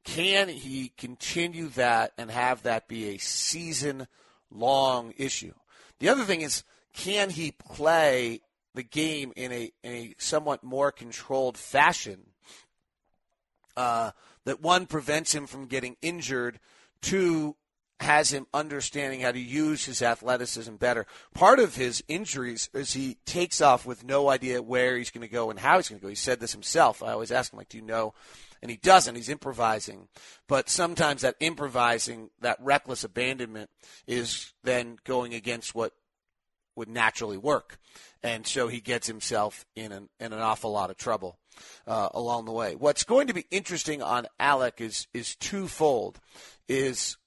can 0.04 0.50
he 0.50 0.92
continue 0.98 1.70
that 1.70 2.14
and 2.18 2.30
have 2.30 2.64
that 2.64 2.88
be 2.88 3.10
a 3.10 3.18
season 3.18 4.08
long 4.52 5.14
issue? 5.18 5.54
The 6.00 6.10
other 6.10 6.24
thing 6.24 6.42
is, 6.42 6.63
can 6.94 7.30
he 7.30 7.51
play 7.51 8.42
the 8.74 8.84
game 8.84 9.34
in 9.36 9.51
a, 9.51 9.72
in 9.84 9.92
a 9.92 10.16
somewhat 10.18 10.63
more 10.63 10.92
controlled 10.92 11.58
fashion 11.58 12.27
uh, 13.75 14.12
that 14.46 14.62
one 14.62 14.86
prevents 14.86 15.34
him 15.34 15.48
from 15.48 15.68
getting 15.68 15.98
injured, 16.01 16.60
two 17.01 17.56
has 18.00 18.32
him 18.32 18.46
understanding 18.54 19.22
how 19.22 19.32
to 19.32 19.39
use 19.39 19.86
his 19.86 20.01
athleticism 20.01 20.75
better. 20.75 21.06
Part 21.34 21.60
of 21.60 21.75
his 21.75 22.04
injuries 22.08 22.70
is 22.74 22.94
he 22.94 23.18
takes 23.25 23.60
off 23.60 23.86
with 23.86 24.04
no 24.04 24.30
idea 24.30 24.62
where 24.62 24.98
he's 24.98 25.10
going 25.10 25.27
to 25.27 25.34
go 25.34 25.50
and 25.50 25.60
how 25.60 25.77
he's 25.77 25.89
going 25.89 26.00
to 26.00 26.04
go. 26.04 26.10
He 26.10 26.16
said 26.16 26.39
this 26.39 26.51
himself. 26.51 27.01
I 27.01 27.12
always 27.12 27.32
ask 27.32 27.51
him, 27.51 27.58
like, 27.58 27.70
do 27.70 27.77
you 27.77 27.84
know? 27.84 28.13
And 28.62 28.72
he 28.72 28.77
doesn't. 28.77 29.16
He's 29.16 29.30
improvising. 29.30 30.08
But 30.48 30.70
sometimes 30.70 31.22
that 31.22 31.36
improvising, 31.39 32.30
that 32.42 32.58
reckless 32.62 33.04
abandonment 33.04 33.70
is 34.06 34.54
then 34.63 34.98
going 35.04 35.34
against 35.34 35.74
what 35.74 35.94
would 36.75 36.89
naturally 36.89 37.38
work. 37.38 37.80
And 38.22 38.46
so 38.46 38.68
he 38.68 38.80
gets 38.80 39.08
himself 39.08 39.66
in 39.75 39.92
an, 39.92 40.10
in 40.20 40.34
an 40.34 40.39
awful 40.39 40.72
lot 40.72 40.92
of 40.92 40.98
trouble 40.98 41.39
uh, 41.88 42.10
along 42.13 42.46
the 42.46 42.51
way. 42.51 42.75
What's 42.75 43.04
going 43.04 43.27
to 43.27 43.34
be 43.34 43.46
interesting 43.50 44.04
on 44.04 44.27
Alec 44.39 44.82
is, 44.82 45.08
is 45.13 45.36
twofold. 45.36 46.20
Is 46.68 47.18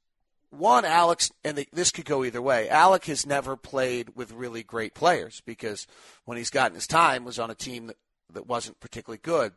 one, 0.50 0.85
Alex, 0.85 1.30
and 1.45 1.57
the, 1.57 1.69
this 1.73 1.90
could 1.90 2.04
go 2.04 2.25
either 2.25 2.42
way. 2.42 2.69
Alec 2.69 3.04
has 3.07 3.25
never 3.25 3.57
played 3.57 4.16
with 4.16 4.33
really 4.33 4.62
great 4.62 4.95
players 4.95 5.42
because 5.47 5.87
when 6.25 6.37
he's 6.37 6.50
gotten 6.50 6.75
his 6.75 6.87
time 6.87 7.25
was 7.25 7.38
on 7.38 7.50
a 7.50 7.54
team 7.54 7.87
that, 7.87 7.97
that 8.33 8.47
wasn't 8.47 8.80
particularly 8.80 9.21
good. 9.23 9.52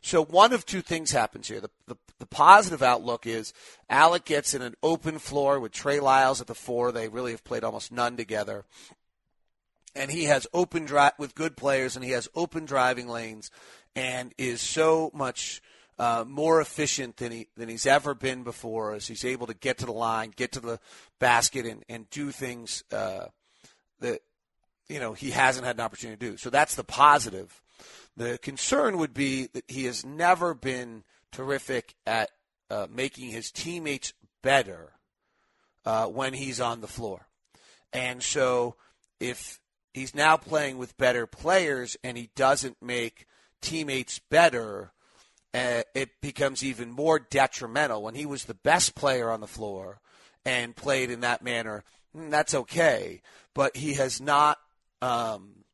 So 0.00 0.24
one 0.24 0.52
of 0.52 0.64
two 0.64 0.80
things 0.80 1.10
happens 1.10 1.48
here. 1.48 1.60
The, 1.60 1.70
the, 1.86 1.96
the 2.18 2.26
positive 2.26 2.82
outlook 2.82 3.26
is 3.26 3.52
Alec 3.88 4.24
gets 4.24 4.54
in 4.54 4.62
an 4.62 4.74
open 4.82 5.18
floor 5.18 5.60
with 5.60 5.72
Trey 5.72 6.00
Lyles 6.00 6.40
at 6.40 6.46
the 6.46 6.54
four. 6.54 6.92
They 6.92 7.08
really 7.08 7.32
have 7.32 7.44
played 7.44 7.64
almost 7.64 7.92
none 7.92 8.16
together. 8.16 8.64
And 9.94 10.10
he 10.10 10.24
has 10.24 10.46
open 10.52 10.84
drive 10.84 11.12
with 11.18 11.34
good 11.34 11.56
players, 11.56 11.96
and 11.96 12.04
he 12.04 12.12
has 12.12 12.28
open 12.34 12.66
driving 12.66 13.08
lanes, 13.08 13.50
and 13.96 14.34
is 14.38 14.60
so 14.60 15.10
much– 15.14 15.62
uh, 15.98 16.24
more 16.26 16.60
efficient 16.60 17.16
than 17.16 17.32
he 17.32 17.48
than 17.56 17.68
he's 17.68 17.86
ever 17.86 18.14
been 18.14 18.44
before, 18.44 18.94
as 18.94 19.06
he's 19.06 19.24
able 19.24 19.46
to 19.46 19.54
get 19.54 19.78
to 19.78 19.86
the 19.86 19.92
line, 19.92 20.32
get 20.34 20.52
to 20.52 20.60
the 20.60 20.78
basket, 21.18 21.66
and 21.66 21.84
and 21.88 22.08
do 22.10 22.30
things 22.30 22.84
uh, 22.92 23.26
that 24.00 24.20
you 24.88 25.00
know 25.00 25.12
he 25.12 25.30
hasn't 25.30 25.66
had 25.66 25.76
an 25.76 25.80
opportunity 25.80 26.18
to 26.18 26.30
do. 26.32 26.36
So 26.36 26.50
that's 26.50 26.74
the 26.74 26.84
positive. 26.84 27.60
The 28.16 28.38
concern 28.38 28.98
would 28.98 29.14
be 29.14 29.46
that 29.46 29.64
he 29.68 29.84
has 29.84 30.04
never 30.04 30.54
been 30.54 31.04
terrific 31.30 31.94
at 32.06 32.30
uh, 32.70 32.86
making 32.90 33.30
his 33.30 33.50
teammates 33.50 34.12
better 34.42 34.92
uh, 35.84 36.06
when 36.06 36.32
he's 36.32 36.60
on 36.60 36.80
the 36.80 36.88
floor, 36.88 37.26
and 37.92 38.22
so 38.22 38.76
if 39.18 39.58
he's 39.92 40.14
now 40.14 40.36
playing 40.36 40.78
with 40.78 40.96
better 40.96 41.26
players 41.26 41.96
and 42.04 42.16
he 42.16 42.30
doesn't 42.36 42.80
make 42.80 43.26
teammates 43.60 44.20
better 44.30 44.92
uh, 45.54 45.82
it 45.94 46.20
becomes 46.20 46.62
even 46.62 46.90
more 46.90 47.18
detrimental. 47.18 48.02
When 48.02 48.14
he 48.14 48.26
was 48.26 48.44
the 48.44 48.54
best 48.54 48.94
player 48.94 49.30
on 49.30 49.40
the 49.40 49.46
floor 49.46 50.00
and 50.44 50.76
played 50.76 51.10
in 51.10 51.20
that 51.20 51.42
manner, 51.42 51.84
mm, 52.16 52.30
that's 52.30 52.54
okay. 52.54 53.22
But 53.54 53.76
he 53.76 53.94
has 53.94 54.20
not. 54.20 54.58
Um, 55.00 55.64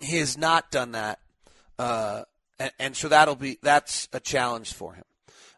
he 0.00 0.18
has 0.18 0.38
not 0.38 0.70
done 0.70 0.92
that, 0.92 1.18
uh, 1.78 2.22
and, 2.58 2.72
and, 2.78 2.96
so 2.96 3.08
that'll 3.08 3.36
be 3.36 3.58
that's 3.62 4.08
a 4.12 4.20
challenge 4.20 4.72
for 4.72 4.94
him. 4.94 5.04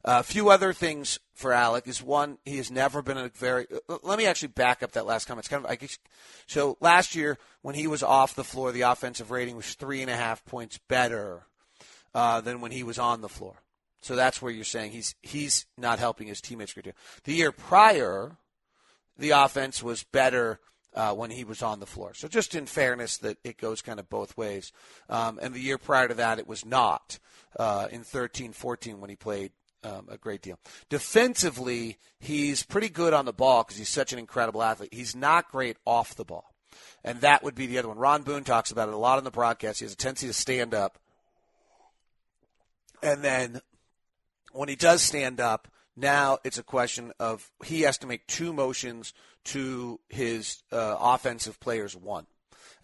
Uh, 0.04 0.18
a 0.18 0.22
few 0.24 0.48
other 0.48 0.72
things 0.72 1.20
for 1.34 1.52
Alec 1.52 1.86
is 1.86 2.02
one 2.02 2.38
he 2.44 2.56
has 2.56 2.70
never 2.70 3.02
been 3.02 3.18
a 3.18 3.28
very. 3.28 3.66
Let 4.02 4.18
me 4.18 4.26
actually 4.26 4.48
back 4.48 4.82
up 4.82 4.92
that 4.92 5.06
last 5.06 5.26
comment. 5.26 5.42
It's 5.44 5.48
kind 5.48 5.64
of 5.64 5.70
I 5.70 5.76
guess, 5.76 5.98
so 6.48 6.76
last 6.80 7.14
year 7.14 7.38
when 7.60 7.76
he 7.76 7.86
was 7.86 8.02
off 8.02 8.34
the 8.34 8.42
floor, 8.42 8.72
the 8.72 8.80
offensive 8.82 9.30
rating 9.30 9.54
was 9.54 9.74
three 9.74 10.02
and 10.02 10.10
a 10.10 10.16
half 10.16 10.44
points 10.44 10.78
better 10.88 11.44
uh, 12.14 12.40
than 12.40 12.60
when 12.60 12.72
he 12.72 12.82
was 12.82 12.98
on 12.98 13.20
the 13.20 13.28
floor. 13.28 13.62
So 14.02 14.16
that's 14.16 14.42
where 14.42 14.52
you're 14.52 14.64
saying 14.64 14.92
he's 14.92 15.14
he's 15.22 15.66
not 15.78 15.98
helping 15.98 16.26
his 16.26 16.40
teammates. 16.40 16.74
The 17.24 17.32
year 17.32 17.52
prior, 17.52 18.36
the 19.16 19.30
offense 19.30 19.82
was 19.82 20.02
better 20.02 20.58
uh, 20.94 21.14
when 21.14 21.30
he 21.30 21.44
was 21.44 21.62
on 21.62 21.80
the 21.80 21.86
floor. 21.86 22.12
So 22.14 22.28
just 22.28 22.54
in 22.54 22.66
fairness, 22.66 23.18
that 23.18 23.38
it 23.44 23.58
goes 23.58 23.80
kind 23.80 23.98
of 23.98 24.10
both 24.10 24.36
ways. 24.36 24.72
Um, 25.08 25.38
and 25.40 25.54
the 25.54 25.60
year 25.60 25.78
prior 25.78 26.08
to 26.08 26.14
that, 26.14 26.38
it 26.38 26.46
was 26.46 26.64
not 26.64 27.18
uh, 27.58 27.88
in 27.90 28.02
13-14 28.02 28.98
when 28.98 29.10
he 29.10 29.16
played 29.16 29.52
um, 29.84 30.08
a 30.10 30.18
great 30.18 30.42
deal. 30.42 30.58
Defensively, 30.88 31.98
he's 32.20 32.62
pretty 32.62 32.88
good 32.88 33.14
on 33.14 33.24
the 33.24 33.32
ball 33.32 33.62
because 33.62 33.78
he's 33.78 33.88
such 33.88 34.12
an 34.12 34.18
incredible 34.18 34.62
athlete. 34.62 34.92
He's 34.92 35.16
not 35.16 35.50
great 35.50 35.76
off 35.86 36.14
the 36.14 36.24
ball. 36.24 36.54
And 37.04 37.20
that 37.20 37.42
would 37.42 37.54
be 37.54 37.66
the 37.66 37.78
other 37.78 37.88
one. 37.88 37.98
Ron 37.98 38.22
Boone 38.22 38.44
talks 38.44 38.70
about 38.70 38.88
it 38.88 38.94
a 38.94 38.98
lot 38.98 39.18
in 39.18 39.24
the 39.24 39.30
broadcast. 39.30 39.80
He 39.80 39.84
has 39.84 39.92
a 39.92 39.96
tendency 39.96 40.26
to 40.28 40.32
stand 40.32 40.74
up 40.74 40.98
and 43.02 43.22
then 43.22 43.60
when 44.52 44.68
he 44.68 44.76
does 44.76 45.02
stand 45.02 45.40
up, 45.40 45.68
now 45.96 46.38
it's 46.44 46.58
a 46.58 46.62
question 46.62 47.12
of 47.18 47.50
he 47.64 47.82
has 47.82 47.98
to 47.98 48.06
make 48.06 48.26
two 48.26 48.52
motions 48.52 49.12
to 49.44 50.00
his 50.08 50.62
uh, 50.72 50.96
offensive 50.98 51.60
players 51.60 51.96
one. 51.96 52.26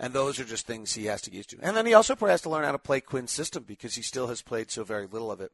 And 0.01 0.13
those 0.13 0.39
are 0.39 0.45
just 0.45 0.67
things 0.67 0.93
he 0.93 1.07
has 1.07 1.23
to 1.23 1.31
get 1.31 1.39
used 1.39 1.51
to. 1.51 1.59
And 1.61 1.77
then 1.77 1.85
he 1.85 1.95
also 1.95 2.15
has 2.15 2.43
to 2.43 2.51
learn 2.51 2.65
how 2.65 2.73
to 2.73 2.79
play 2.79 3.01
Quin's 3.01 3.33
system 3.33 3.65
because 3.67 3.97
he 3.97 4.03
still 4.03 4.29
has 4.29 4.43
played 4.43 4.71
so 4.71 4.85
very 4.85 5.07
little 5.09 5.33
of 5.33 5.41
it 5.41 5.51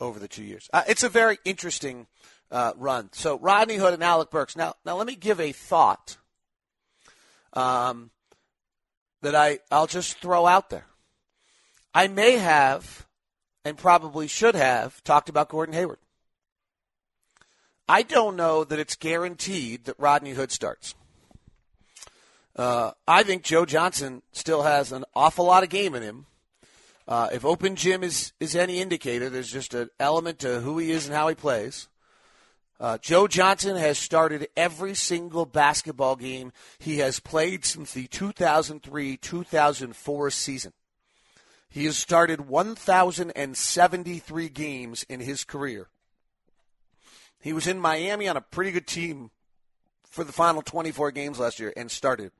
over 0.00 0.18
the 0.18 0.26
two 0.26 0.42
years. 0.42 0.68
Uh, 0.72 0.82
it's 0.88 1.04
a 1.04 1.08
very 1.08 1.38
interesting 1.44 2.08
uh, 2.50 2.72
run. 2.76 3.10
So 3.12 3.38
Rodney 3.38 3.76
Hood 3.76 3.94
and 3.94 4.02
Alec 4.02 4.30
Burks. 4.30 4.56
Now, 4.56 4.74
now 4.84 4.96
let 4.96 5.06
me 5.06 5.14
give 5.14 5.38
a 5.38 5.52
thought 5.52 6.16
um, 7.52 8.10
that 9.22 9.36
I 9.36 9.60
I'll 9.70 9.86
just 9.86 10.18
throw 10.18 10.46
out 10.46 10.70
there. 10.70 10.86
I 11.94 12.08
may 12.08 12.32
have 12.32 13.03
and 13.64 13.78
probably 13.78 14.26
should 14.26 14.54
have 14.54 15.02
talked 15.04 15.28
about 15.28 15.48
Gordon 15.48 15.74
Hayward. 15.74 15.98
I 17.88 18.02
don't 18.02 18.36
know 18.36 18.64
that 18.64 18.78
it's 18.78 18.96
guaranteed 18.96 19.84
that 19.84 19.98
Rodney 19.98 20.32
Hood 20.32 20.50
starts. 20.50 20.94
Uh, 22.56 22.92
I 23.06 23.24
think 23.24 23.42
Joe 23.42 23.66
Johnson 23.66 24.22
still 24.32 24.62
has 24.62 24.92
an 24.92 25.04
awful 25.14 25.44
lot 25.46 25.64
of 25.64 25.68
game 25.68 25.94
in 25.94 26.02
him. 26.02 26.26
Uh, 27.06 27.28
if 27.32 27.44
open 27.44 27.76
gym 27.76 28.02
is, 28.02 28.32
is 28.40 28.56
any 28.56 28.80
indicator, 28.80 29.28
there's 29.28 29.52
just 29.52 29.74
an 29.74 29.90
element 30.00 30.38
to 30.38 30.60
who 30.60 30.78
he 30.78 30.90
is 30.90 31.06
and 31.06 31.14
how 31.14 31.28
he 31.28 31.34
plays. 31.34 31.88
Uh, 32.80 32.98
Joe 32.98 33.28
Johnson 33.28 33.76
has 33.76 33.98
started 33.98 34.48
every 34.56 34.94
single 34.94 35.46
basketball 35.46 36.16
game 36.16 36.52
he 36.78 36.98
has 36.98 37.20
played 37.20 37.64
since 37.64 37.92
the 37.92 38.06
2003 38.08 39.16
2004 39.16 40.30
season. 40.30 40.72
He 41.74 41.84
has 41.86 41.98
started 41.98 42.42
1,073 42.42 44.48
games 44.48 45.02
in 45.08 45.18
his 45.18 45.42
career. 45.42 45.88
He 47.40 47.52
was 47.52 47.66
in 47.66 47.80
Miami 47.80 48.28
on 48.28 48.36
a 48.36 48.40
pretty 48.40 48.70
good 48.70 48.86
team 48.86 49.32
for 50.04 50.22
the 50.22 50.30
final 50.30 50.62
24 50.62 51.10
games 51.10 51.40
last 51.40 51.58
year 51.58 51.72
and 51.76 51.90
started. 51.90 52.30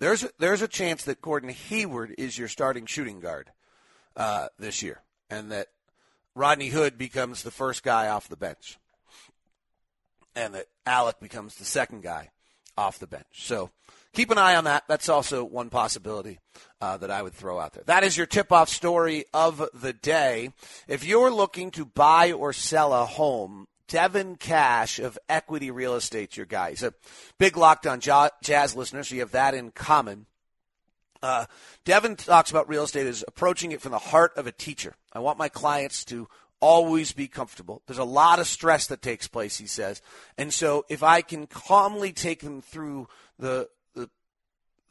There's 0.00 0.24
a, 0.24 0.30
there's 0.40 0.62
a 0.62 0.68
chance 0.68 1.04
that 1.04 1.22
Gordon 1.22 1.50
Hayward 1.50 2.16
is 2.18 2.36
your 2.36 2.48
starting 2.48 2.86
shooting 2.86 3.20
guard 3.20 3.52
uh, 4.16 4.48
this 4.58 4.82
year, 4.82 5.02
and 5.30 5.52
that 5.52 5.68
Rodney 6.34 6.70
Hood 6.70 6.98
becomes 6.98 7.44
the 7.44 7.52
first 7.52 7.84
guy 7.84 8.08
off 8.08 8.26
the 8.26 8.36
bench, 8.36 8.80
and 10.34 10.54
that 10.54 10.66
Alec 10.86 11.20
becomes 11.20 11.54
the 11.54 11.64
second 11.64 12.02
guy 12.02 12.30
off 12.76 12.98
the 12.98 13.06
bench. 13.06 13.26
So 13.32 13.70
keep 14.12 14.32
an 14.32 14.38
eye 14.38 14.56
on 14.56 14.64
that. 14.64 14.82
That's 14.88 15.08
also 15.08 15.44
one 15.44 15.70
possibility 15.70 16.40
uh, 16.84 16.98
that 16.98 17.10
I 17.10 17.22
would 17.22 17.32
throw 17.32 17.58
out 17.58 17.72
there. 17.72 17.82
That 17.86 18.04
is 18.04 18.14
your 18.14 18.26
tip 18.26 18.52
off 18.52 18.68
story 18.68 19.24
of 19.32 19.66
the 19.72 19.94
day. 19.94 20.50
If 20.86 21.02
you're 21.02 21.30
looking 21.30 21.70
to 21.72 21.86
buy 21.86 22.32
or 22.32 22.52
sell 22.52 22.92
a 22.92 23.06
home, 23.06 23.66
Devin 23.88 24.36
Cash 24.36 24.98
of 24.98 25.18
Equity 25.26 25.70
Real 25.70 25.94
Estate, 25.94 26.36
your 26.36 26.44
guy. 26.44 26.70
He's 26.70 26.82
a 26.82 26.92
big 27.38 27.56
Locked 27.56 27.86
On 27.86 28.00
Jazz 28.00 28.76
listener, 28.76 29.02
so 29.02 29.14
you 29.14 29.22
have 29.22 29.30
that 29.30 29.54
in 29.54 29.70
common. 29.70 30.26
Uh, 31.22 31.46
Devin 31.86 32.16
talks 32.16 32.50
about 32.50 32.68
real 32.68 32.84
estate 32.84 33.06
as 33.06 33.24
approaching 33.26 33.72
it 33.72 33.80
from 33.80 33.92
the 33.92 33.98
heart 33.98 34.32
of 34.36 34.46
a 34.46 34.52
teacher. 34.52 34.94
I 35.10 35.20
want 35.20 35.38
my 35.38 35.48
clients 35.48 36.04
to 36.06 36.28
always 36.60 37.12
be 37.12 37.28
comfortable. 37.28 37.80
There's 37.86 37.96
a 37.96 38.04
lot 38.04 38.40
of 38.40 38.46
stress 38.46 38.88
that 38.88 39.00
takes 39.00 39.26
place, 39.26 39.56
he 39.56 39.66
says. 39.66 40.02
And 40.36 40.52
so 40.52 40.84
if 40.90 41.02
I 41.02 41.22
can 41.22 41.46
calmly 41.46 42.12
take 42.12 42.40
them 42.40 42.60
through 42.60 43.08
the 43.38 43.70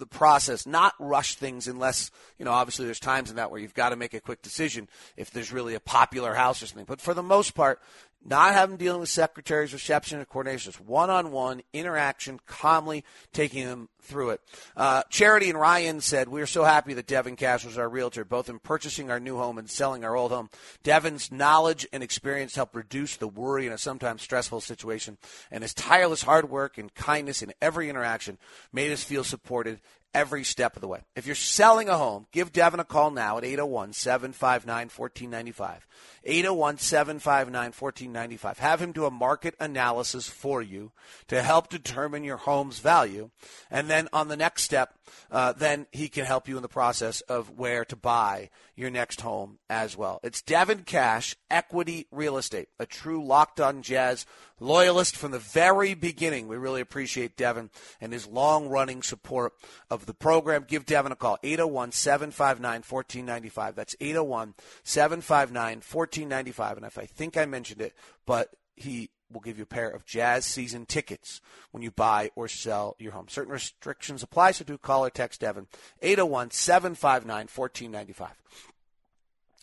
the 0.03 0.17
process, 0.17 0.67
not 0.67 0.93
rush 0.99 1.35
things 1.35 1.67
unless, 1.67 2.11
you 2.37 2.43
know, 2.43 2.51
obviously 2.51 2.85
there's 2.85 2.99
times 2.99 3.29
in 3.29 3.37
that 3.37 3.49
where 3.49 3.59
you've 3.59 3.73
got 3.73 3.89
to 3.89 3.95
make 3.95 4.13
a 4.13 4.19
quick 4.19 4.41
decision 4.41 4.89
if 5.15 5.31
there's 5.31 5.53
really 5.53 5.75
a 5.75 5.79
popular 5.79 6.33
house 6.33 6.61
or 6.61 6.67
something. 6.67 6.85
But 6.85 6.99
for 6.99 7.13
the 7.13 7.23
most 7.23 7.55
part, 7.55 7.79
not 8.25 8.53
them 8.53 8.77
dealing 8.77 8.99
with 8.99 9.09
secretaries, 9.09 9.73
reception, 9.73 10.19
and 10.19 10.27
coordinators. 10.27 10.79
One 10.79 11.09
on 11.09 11.31
one 11.31 11.61
interaction, 11.71 12.39
calmly 12.45 13.03
taking 13.31 13.65
them 13.65 13.89
through 14.03 14.31
it. 14.31 14.41
Uh, 14.75 15.03
Charity 15.09 15.49
and 15.49 15.59
Ryan 15.59 16.01
said, 16.01 16.29
We 16.29 16.41
are 16.41 16.47
so 16.47 16.63
happy 16.63 16.93
that 16.93 17.07
Devin 17.07 17.35
Cash 17.35 17.65
was 17.65 17.77
our 17.77 17.89
realtor, 17.89 18.25
both 18.25 18.49
in 18.49 18.59
purchasing 18.59 19.09
our 19.09 19.19
new 19.19 19.37
home 19.37 19.57
and 19.57 19.69
selling 19.69 20.03
our 20.03 20.15
old 20.15 20.31
home. 20.31 20.49
Devin's 20.83 21.31
knowledge 21.31 21.87
and 21.93 22.03
experience 22.03 22.55
helped 22.55 22.75
reduce 22.75 23.17
the 23.17 23.27
worry 23.27 23.65
in 23.67 23.73
a 23.73 23.77
sometimes 23.77 24.21
stressful 24.21 24.61
situation, 24.61 25.17
and 25.51 25.63
his 25.63 25.73
tireless 25.73 26.23
hard 26.23 26.49
work 26.49 26.77
and 26.77 26.93
kindness 26.93 27.41
in 27.41 27.53
every 27.61 27.89
interaction 27.89 28.37
made 28.71 28.91
us 28.91 29.03
feel 29.03 29.23
supported 29.23 29.79
every 30.13 30.43
step 30.43 30.75
of 30.75 30.81
the 30.81 30.87
way. 30.87 31.01
If 31.15 31.25
you're 31.25 31.35
selling 31.35 31.89
a 31.89 31.97
home, 31.97 32.27
give 32.31 32.53
Devin 32.53 32.79
a 32.79 32.85
call 32.85 33.11
now 33.11 33.37
at 33.37 33.43
801 33.43 33.93
759 33.93 34.89
1495. 34.95 35.87
801 36.23 36.77
759 36.77 37.63
1495. 37.77 38.59
Have 38.59 38.81
him 38.81 38.91
do 38.91 39.05
a 39.05 39.11
market 39.11 39.55
analysis 39.59 40.27
for 40.27 40.61
you 40.61 40.91
to 41.27 41.41
help 41.41 41.69
determine 41.69 42.23
your 42.23 42.37
home's 42.37 42.79
value. 42.79 43.29
And 43.71 43.89
then 43.89 43.92
on 44.13 44.27
the 44.27 44.37
next 44.37 44.63
step, 44.63 44.95
uh, 45.31 45.53
then 45.53 45.87
he 45.91 46.09
can 46.09 46.25
help 46.25 46.47
you 46.47 46.55
in 46.55 46.61
the 46.61 46.67
process 46.67 47.21
of 47.21 47.57
where 47.57 47.85
to 47.85 47.95
buy 47.95 48.49
your 48.75 48.89
next 48.89 49.21
home 49.21 49.59
as 49.69 49.95
well. 49.95 50.19
It's 50.23 50.41
Devin 50.41 50.83
Cash, 50.83 51.35
Equity 51.49 52.07
Real 52.11 52.37
Estate, 52.37 52.69
a 52.79 52.85
true 52.85 53.23
locked 53.23 53.59
on 53.59 53.81
jazz 53.81 54.25
loyalist 54.59 55.15
from 55.15 55.31
the 55.31 55.39
very 55.39 55.93
beginning. 55.93 56.47
We 56.47 56.57
really 56.57 56.81
appreciate 56.81 57.37
Devin 57.37 57.69
and 58.01 58.13
his 58.13 58.25
long 58.25 58.67
running 58.69 59.03
support 59.03 59.53
of 59.89 60.05
the 60.05 60.13
program. 60.13 60.65
Give 60.67 60.85
Devin 60.85 61.11
a 61.11 61.15
call, 61.15 61.37
801 61.43 61.91
759 61.91 62.83
1495. 62.87 63.75
That's 63.75 63.95
801 63.99 64.55
759 64.83 65.77
1495. 65.77 66.77
And 66.77 66.85
if 66.85 66.97
I 66.97 67.05
think 67.05 67.37
I 67.37 67.45
mentioned 67.45 67.81
it, 67.81 67.93
but 68.25 68.49
he 68.75 69.09
will 69.33 69.41
give 69.41 69.57
you 69.57 69.63
a 69.63 69.67
pair 69.67 69.89
of 69.89 70.05
Jazz 70.05 70.45
season 70.45 70.85
tickets 70.85 71.41
when 71.71 71.83
you 71.83 71.91
buy 71.91 72.31
or 72.35 72.47
sell 72.47 72.95
your 72.99 73.11
home. 73.11 73.27
Certain 73.27 73.51
restrictions 73.51 74.23
apply, 74.23 74.51
so 74.51 74.63
do 74.63 74.77
call 74.77 75.05
or 75.05 75.09
text 75.09 75.41
Devin, 75.41 75.67
801 76.01 76.51
759 76.51 77.47
1495. 77.53 78.29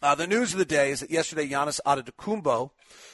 Uh, 0.02 0.14
the 0.14 0.26
news 0.26 0.52
of 0.52 0.58
the 0.58 0.64
day 0.64 0.90
is 0.90 1.00
that 1.00 1.10
yesterday 1.10 1.46
Giannis 1.46 1.78
Antetokounmpo 1.84 2.70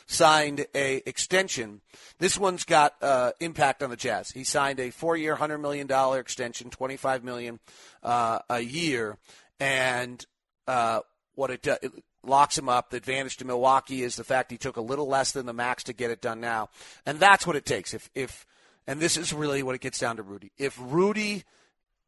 signed 0.07 0.67
a 0.73 1.03
extension. 1.05 1.81
This 2.19 2.39
one's 2.39 2.65
got 2.65 2.95
uh, 3.03 3.33
impact 3.41 3.83
on 3.83 3.91
the 3.91 3.97
Jazz. 3.97 4.31
He 4.31 4.45
signed 4.45 4.79
a 4.79 4.91
four-year, 4.91 5.35
hundred 5.35 5.59
million 5.59 5.89
dollar 5.89 6.21
extension, 6.21 6.71
twenty-five 6.71 7.25
million 7.25 7.59
uh, 8.05 8.39
a 8.49 8.61
year, 8.61 9.19
and 9.59 10.25
uh, 10.69 11.01
what 11.35 11.51
it, 11.51 11.67
it 11.67 11.93
locks 12.27 12.59
him 12.59 12.69
up. 12.69 12.91
The 12.91 12.97
advantage 12.97 13.37
to 13.39 13.45
Milwaukee 13.45 14.03
is 14.03 14.17
the 14.17 14.25
fact 14.25 14.51
he 14.51 14.59
took 14.59 14.77
a 14.77 14.83
little 14.83 15.07
less 15.07 15.33
than 15.33 15.47
the 15.47 15.53
max 15.53 15.85
to 15.85 15.93
get 15.93 16.11
it 16.11 16.21
done 16.21 16.41
now, 16.41 16.69
and 17.05 17.19
that's 17.19 17.47
what 17.47 17.57
it 17.57 17.65
takes. 17.65 17.95
If 17.95 18.11
if 18.15 18.47
and 18.87 19.01
this 19.01 19.17
is 19.17 19.33
really 19.33 19.63
what 19.63 19.75
it 19.75 19.81
gets 19.81 19.99
down 19.99 20.17
to, 20.17 20.23
Rudy. 20.23 20.53
If 20.59 20.79
Rudy 20.81 21.45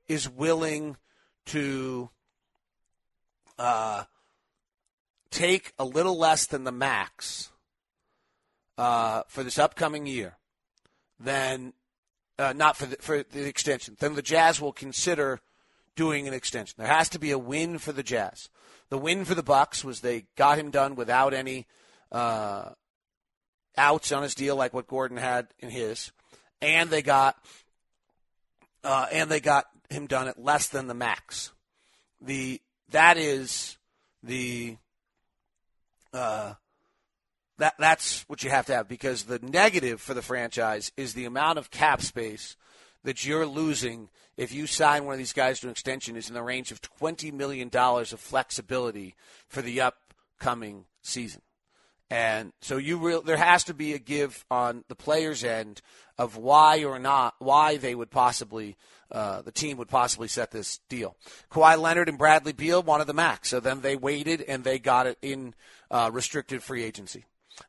is 0.08 0.28
willing 0.28 0.96
to. 1.46 2.10
Uh, 3.58 4.04
take 5.30 5.72
a 5.78 5.84
little 5.84 6.16
less 6.16 6.46
than 6.46 6.64
the 6.64 6.72
max 6.72 7.50
uh, 8.76 9.22
for 9.28 9.42
this 9.42 9.58
upcoming 9.58 10.06
year, 10.06 10.36
then 11.18 11.72
uh, 12.38 12.52
not 12.54 12.76
for 12.76 12.86
the, 12.86 12.96
for 12.96 13.22
the 13.22 13.46
extension, 13.46 13.96
then 13.98 14.14
the 14.14 14.22
Jazz 14.22 14.60
will 14.60 14.72
consider 14.72 15.40
doing 15.98 16.28
an 16.28 16.32
extension. 16.32 16.76
There 16.78 16.86
has 16.86 17.08
to 17.08 17.18
be 17.18 17.32
a 17.32 17.38
win 17.38 17.78
for 17.78 17.90
the 17.90 18.04
Jazz. 18.04 18.48
The 18.88 18.96
win 18.96 19.24
for 19.24 19.34
the 19.34 19.42
Bucks 19.42 19.84
was 19.84 20.00
they 20.00 20.26
got 20.36 20.56
him 20.56 20.70
done 20.70 20.94
without 20.94 21.34
any 21.34 21.66
uh, 22.12 22.70
outs 23.76 24.12
on 24.12 24.22
his 24.22 24.36
deal, 24.36 24.54
like 24.54 24.72
what 24.72 24.86
Gordon 24.86 25.16
had 25.16 25.48
in 25.58 25.70
his, 25.70 26.12
and 26.62 26.88
they 26.88 27.02
got 27.02 27.36
uh, 28.84 29.06
and 29.12 29.28
they 29.28 29.40
got 29.40 29.66
him 29.90 30.06
done 30.06 30.28
at 30.28 30.40
less 30.40 30.68
than 30.68 30.86
the 30.86 30.94
max. 30.94 31.52
The 32.20 32.62
that 32.90 33.18
is 33.18 33.76
the 34.22 34.76
uh, 36.14 36.54
that 37.58 37.74
that's 37.80 38.22
what 38.28 38.44
you 38.44 38.50
have 38.50 38.66
to 38.66 38.74
have 38.74 38.88
because 38.88 39.24
the 39.24 39.40
negative 39.40 40.00
for 40.00 40.14
the 40.14 40.22
franchise 40.22 40.92
is 40.96 41.14
the 41.14 41.24
amount 41.24 41.58
of 41.58 41.72
cap 41.72 42.02
space 42.02 42.56
that 43.02 43.26
you're 43.26 43.46
losing 43.46 44.10
if 44.38 44.54
you 44.54 44.66
sign 44.66 45.04
one 45.04 45.12
of 45.12 45.18
these 45.18 45.34
guys 45.34 45.60
to 45.60 45.66
an 45.66 45.72
extension 45.72 46.16
is 46.16 46.28
in 46.28 46.34
the 46.34 46.42
range 46.42 46.70
of 46.72 46.80
twenty 46.80 47.30
million 47.30 47.68
dollars 47.68 48.14
of 48.14 48.20
flexibility 48.20 49.14
for 49.48 49.60
the 49.60 49.82
upcoming 49.82 50.86
season. 51.02 51.42
And 52.10 52.52
so 52.62 52.78
you 52.78 52.96
real 52.96 53.20
there 53.20 53.36
has 53.36 53.64
to 53.64 53.74
be 53.74 53.92
a 53.92 53.98
give 53.98 54.46
on 54.50 54.84
the 54.88 54.94
players' 54.94 55.44
end 55.44 55.82
of 56.16 56.36
why 56.36 56.84
or 56.84 56.98
not 56.98 57.34
why 57.38 57.76
they 57.76 57.94
would 57.94 58.10
possibly 58.10 58.76
uh, 59.10 59.42
the 59.42 59.52
team 59.52 59.76
would 59.76 59.88
possibly 59.88 60.28
set 60.28 60.50
this 60.50 60.80
deal. 60.88 61.16
Kawhi 61.50 61.78
Leonard 61.78 62.08
and 62.08 62.18
Bradley 62.18 62.52
Beal 62.52 62.82
wanted 62.82 63.06
the 63.06 63.14
max, 63.14 63.48
so 63.48 63.60
then 63.60 63.80
they 63.80 63.96
waited 63.96 64.40
and 64.42 64.64
they 64.64 64.78
got 64.78 65.06
it 65.06 65.18
in 65.20 65.54
uh, 65.90 66.10
restricted 66.12 66.62
free 66.62 66.84
agency. 66.84 67.24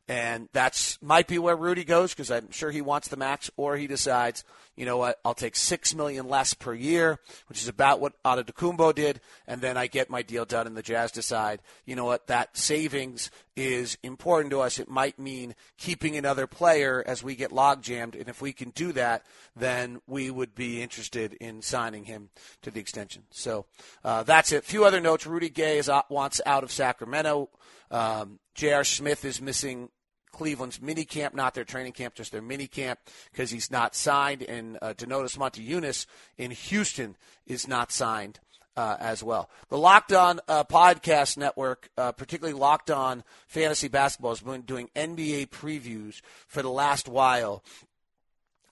And 0.08 0.48
that's 0.52 1.00
might 1.02 1.28
be 1.28 1.38
where 1.38 1.56
Rudy 1.56 1.84
goes 1.84 2.12
because 2.12 2.30
I'm 2.30 2.50
sure 2.50 2.70
he 2.70 2.80
wants 2.80 3.08
the 3.08 3.16
max, 3.16 3.50
or 3.56 3.76
he 3.76 3.86
decides, 3.86 4.44
you 4.76 4.84
know 4.84 4.96
what, 4.96 5.18
I'll 5.24 5.34
take 5.34 5.56
six 5.56 5.94
million 5.94 6.28
less 6.28 6.54
per 6.54 6.74
year, 6.74 7.18
which 7.48 7.60
is 7.60 7.68
about 7.68 8.00
what 8.00 8.20
Antetokounmpo 8.24 8.94
did, 8.94 9.20
and 9.46 9.60
then 9.60 9.76
I 9.76 9.86
get 9.86 10.10
my 10.10 10.22
deal 10.22 10.44
done, 10.44 10.66
and 10.66 10.76
the 10.76 10.82
Jazz 10.82 11.12
decide, 11.12 11.60
you 11.84 11.96
know 11.96 12.04
what, 12.04 12.26
that 12.26 12.56
savings 12.56 13.30
is 13.56 13.98
important 14.02 14.50
to 14.50 14.60
us. 14.60 14.78
It 14.78 14.88
might 14.88 15.18
mean 15.18 15.54
keeping 15.76 16.16
another 16.16 16.46
player 16.46 17.04
as 17.06 17.22
we 17.22 17.36
get 17.36 17.52
log 17.52 17.82
jammed, 17.82 18.14
and 18.14 18.28
if 18.28 18.40
we 18.40 18.52
can 18.52 18.70
do 18.70 18.92
that, 18.92 19.26
then 19.54 20.00
we 20.06 20.30
would 20.30 20.54
be 20.54 20.82
interested 20.82 21.34
in 21.34 21.62
signing 21.62 22.04
him 22.04 22.30
to 22.62 22.70
the 22.70 22.80
extension. 22.80 23.24
So 23.30 23.66
uh, 24.02 24.22
that's 24.22 24.52
it. 24.52 24.64
A 24.64 24.66
few 24.66 24.84
other 24.84 25.00
notes. 25.00 25.26
Rudy 25.26 25.50
Gay 25.50 25.78
is, 25.78 25.90
wants 26.08 26.40
out 26.46 26.64
of 26.64 26.72
Sacramento. 26.72 27.50
Um, 27.90 28.38
J.R. 28.54 28.84
Smith 28.84 29.24
is 29.24 29.40
missing 29.40 29.90
Cleveland's 30.32 30.80
mini 30.80 31.04
camp, 31.04 31.34
not 31.34 31.54
their 31.54 31.64
training 31.64 31.92
camp, 31.92 32.14
just 32.14 32.32
their 32.32 32.42
mini 32.42 32.66
camp, 32.66 33.00
because 33.30 33.50
he's 33.50 33.70
not 33.70 33.94
signed. 33.94 34.42
And 34.42 34.78
uh, 34.80 34.94
Donatas 34.94 35.36
Motiejunas 35.36 36.06
in 36.38 36.50
Houston 36.50 37.16
is 37.46 37.66
not 37.68 37.92
signed. 37.92 38.40
Uh, 38.76 38.96
as 39.00 39.22
well. 39.22 39.50
The 39.68 39.76
Locked 39.76 40.12
On 40.12 40.40
uh, 40.48 40.62
Podcast 40.64 41.36
Network, 41.36 41.90
uh, 41.98 42.12
particularly 42.12 42.58
Locked 42.58 42.90
On 42.90 43.24
Fantasy 43.48 43.88
Basketball, 43.88 44.30
has 44.30 44.40
been 44.40 44.62
doing 44.62 44.88
NBA 44.94 45.48
previews 45.48 46.22
for 46.46 46.62
the 46.62 46.70
last 46.70 47.08
while, 47.08 47.62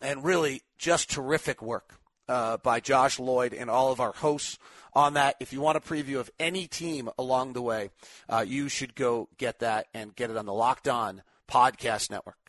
and 0.01 0.25
really 0.25 0.63
just 0.79 1.11
terrific 1.11 1.61
work 1.61 1.99
uh, 2.29 2.59
by 2.59 2.81
Josh 2.81 3.19
Lloyd 3.19 3.55
and 3.55 3.71
all 3.71 3.93
of 3.93 4.01
our 4.01 4.13
hosts 4.13 4.59
on 4.93 5.15
that. 5.15 5.37
If 5.41 5.53
you 5.53 5.61
want 5.61 5.77
a 5.77 5.81
preview 5.81 6.19
of 6.19 6.31
any 6.39 6.67
team 6.67 7.09
along 7.19 7.53
the 7.53 7.63
way, 7.63 7.91
uh, 8.29 8.45
you 8.47 8.69
should 8.69 8.95
go 8.95 9.29
get 9.39 9.61
that 9.61 9.87
and 9.95 10.15
get 10.15 10.31
it 10.31 10.37
on 10.37 10.47
the 10.47 10.53
Locked 10.53 10.89
On 10.89 11.23
Podcast 11.49 12.11
Network. 12.11 12.48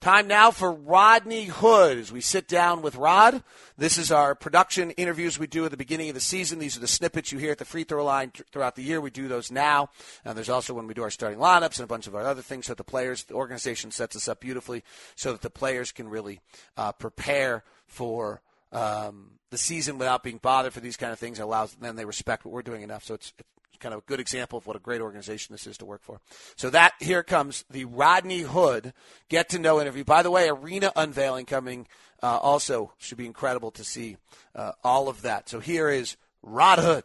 Time 0.00 0.28
now 0.28 0.52
for 0.52 0.70
Rodney 0.72 1.46
Hood 1.46 1.98
as 1.98 2.12
we 2.12 2.20
sit 2.20 2.46
down 2.46 2.82
with 2.82 2.94
Rod. 2.94 3.42
This 3.76 3.98
is 3.98 4.12
our 4.12 4.36
production 4.36 4.92
interviews 4.92 5.40
we 5.40 5.48
do 5.48 5.64
at 5.64 5.72
the 5.72 5.76
beginning 5.76 6.08
of 6.08 6.14
the 6.14 6.20
season. 6.20 6.60
These 6.60 6.76
are 6.76 6.80
the 6.80 6.86
snippets 6.86 7.32
you 7.32 7.38
hear 7.38 7.50
at 7.50 7.58
the 7.58 7.64
free 7.64 7.82
throw 7.82 8.04
line 8.04 8.30
throughout 8.52 8.76
the 8.76 8.84
year. 8.84 9.00
We 9.00 9.10
do 9.10 9.26
those 9.26 9.50
now. 9.50 9.90
And 10.24 10.36
there's 10.36 10.48
also 10.48 10.72
when 10.72 10.86
we 10.86 10.94
do 10.94 11.02
our 11.02 11.10
starting 11.10 11.40
lineups 11.40 11.80
and 11.80 11.84
a 11.84 11.88
bunch 11.88 12.06
of 12.06 12.14
our 12.14 12.22
other 12.22 12.42
things 12.42 12.66
so 12.66 12.70
that 12.70 12.76
the 12.76 12.84
players, 12.84 13.24
the 13.24 13.34
organization 13.34 13.90
sets 13.90 14.14
us 14.14 14.28
up 14.28 14.38
beautifully 14.38 14.84
so 15.16 15.32
that 15.32 15.42
the 15.42 15.50
players 15.50 15.90
can 15.90 16.08
really 16.08 16.38
uh, 16.76 16.92
prepare 16.92 17.64
for 17.88 18.40
um, 18.70 19.32
the 19.50 19.58
season 19.58 19.98
without 19.98 20.22
being 20.22 20.38
bothered 20.38 20.72
for 20.72 20.80
these 20.80 20.96
kind 20.96 21.12
of 21.12 21.18
things. 21.18 21.40
It 21.40 21.42
allows 21.42 21.74
then 21.74 21.96
they 21.96 22.04
respect 22.04 22.44
what 22.44 22.54
we're 22.54 22.62
doing 22.62 22.82
enough. 22.82 23.02
So 23.02 23.14
it's 23.14 23.32
kind 23.80 23.94
of 23.94 24.00
a 24.00 24.04
good 24.06 24.20
example 24.20 24.58
of 24.58 24.66
what 24.66 24.76
a 24.76 24.80
great 24.80 25.00
organization 25.00 25.54
this 25.54 25.66
is 25.66 25.78
to 25.78 25.84
work 25.84 26.02
for. 26.02 26.20
So 26.56 26.70
that 26.70 26.94
here 27.00 27.22
comes 27.22 27.64
the 27.70 27.84
Rodney 27.84 28.40
Hood 28.40 28.92
get 29.28 29.48
to 29.50 29.58
know 29.58 29.80
interview. 29.80 30.04
By 30.04 30.22
the 30.22 30.30
way, 30.30 30.48
arena 30.48 30.92
unveiling 30.96 31.46
coming 31.46 31.86
uh, 32.22 32.38
also 32.38 32.92
should 32.98 33.18
be 33.18 33.26
incredible 33.26 33.70
to 33.72 33.84
see 33.84 34.16
uh, 34.54 34.72
all 34.82 35.08
of 35.08 35.22
that. 35.22 35.48
So 35.48 35.60
here 35.60 35.88
is 35.88 36.16
Rod 36.42 36.78
Hood. 36.78 37.04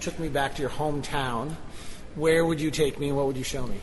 Took 0.00 0.18
me 0.18 0.28
back 0.28 0.54
to 0.56 0.62
your 0.62 0.70
hometown. 0.70 1.56
Where 2.14 2.44
would 2.44 2.60
you 2.60 2.70
take 2.70 2.98
me 2.98 3.08
and 3.08 3.16
what 3.16 3.26
would 3.26 3.36
you 3.36 3.44
show 3.44 3.66
me? 3.66 3.76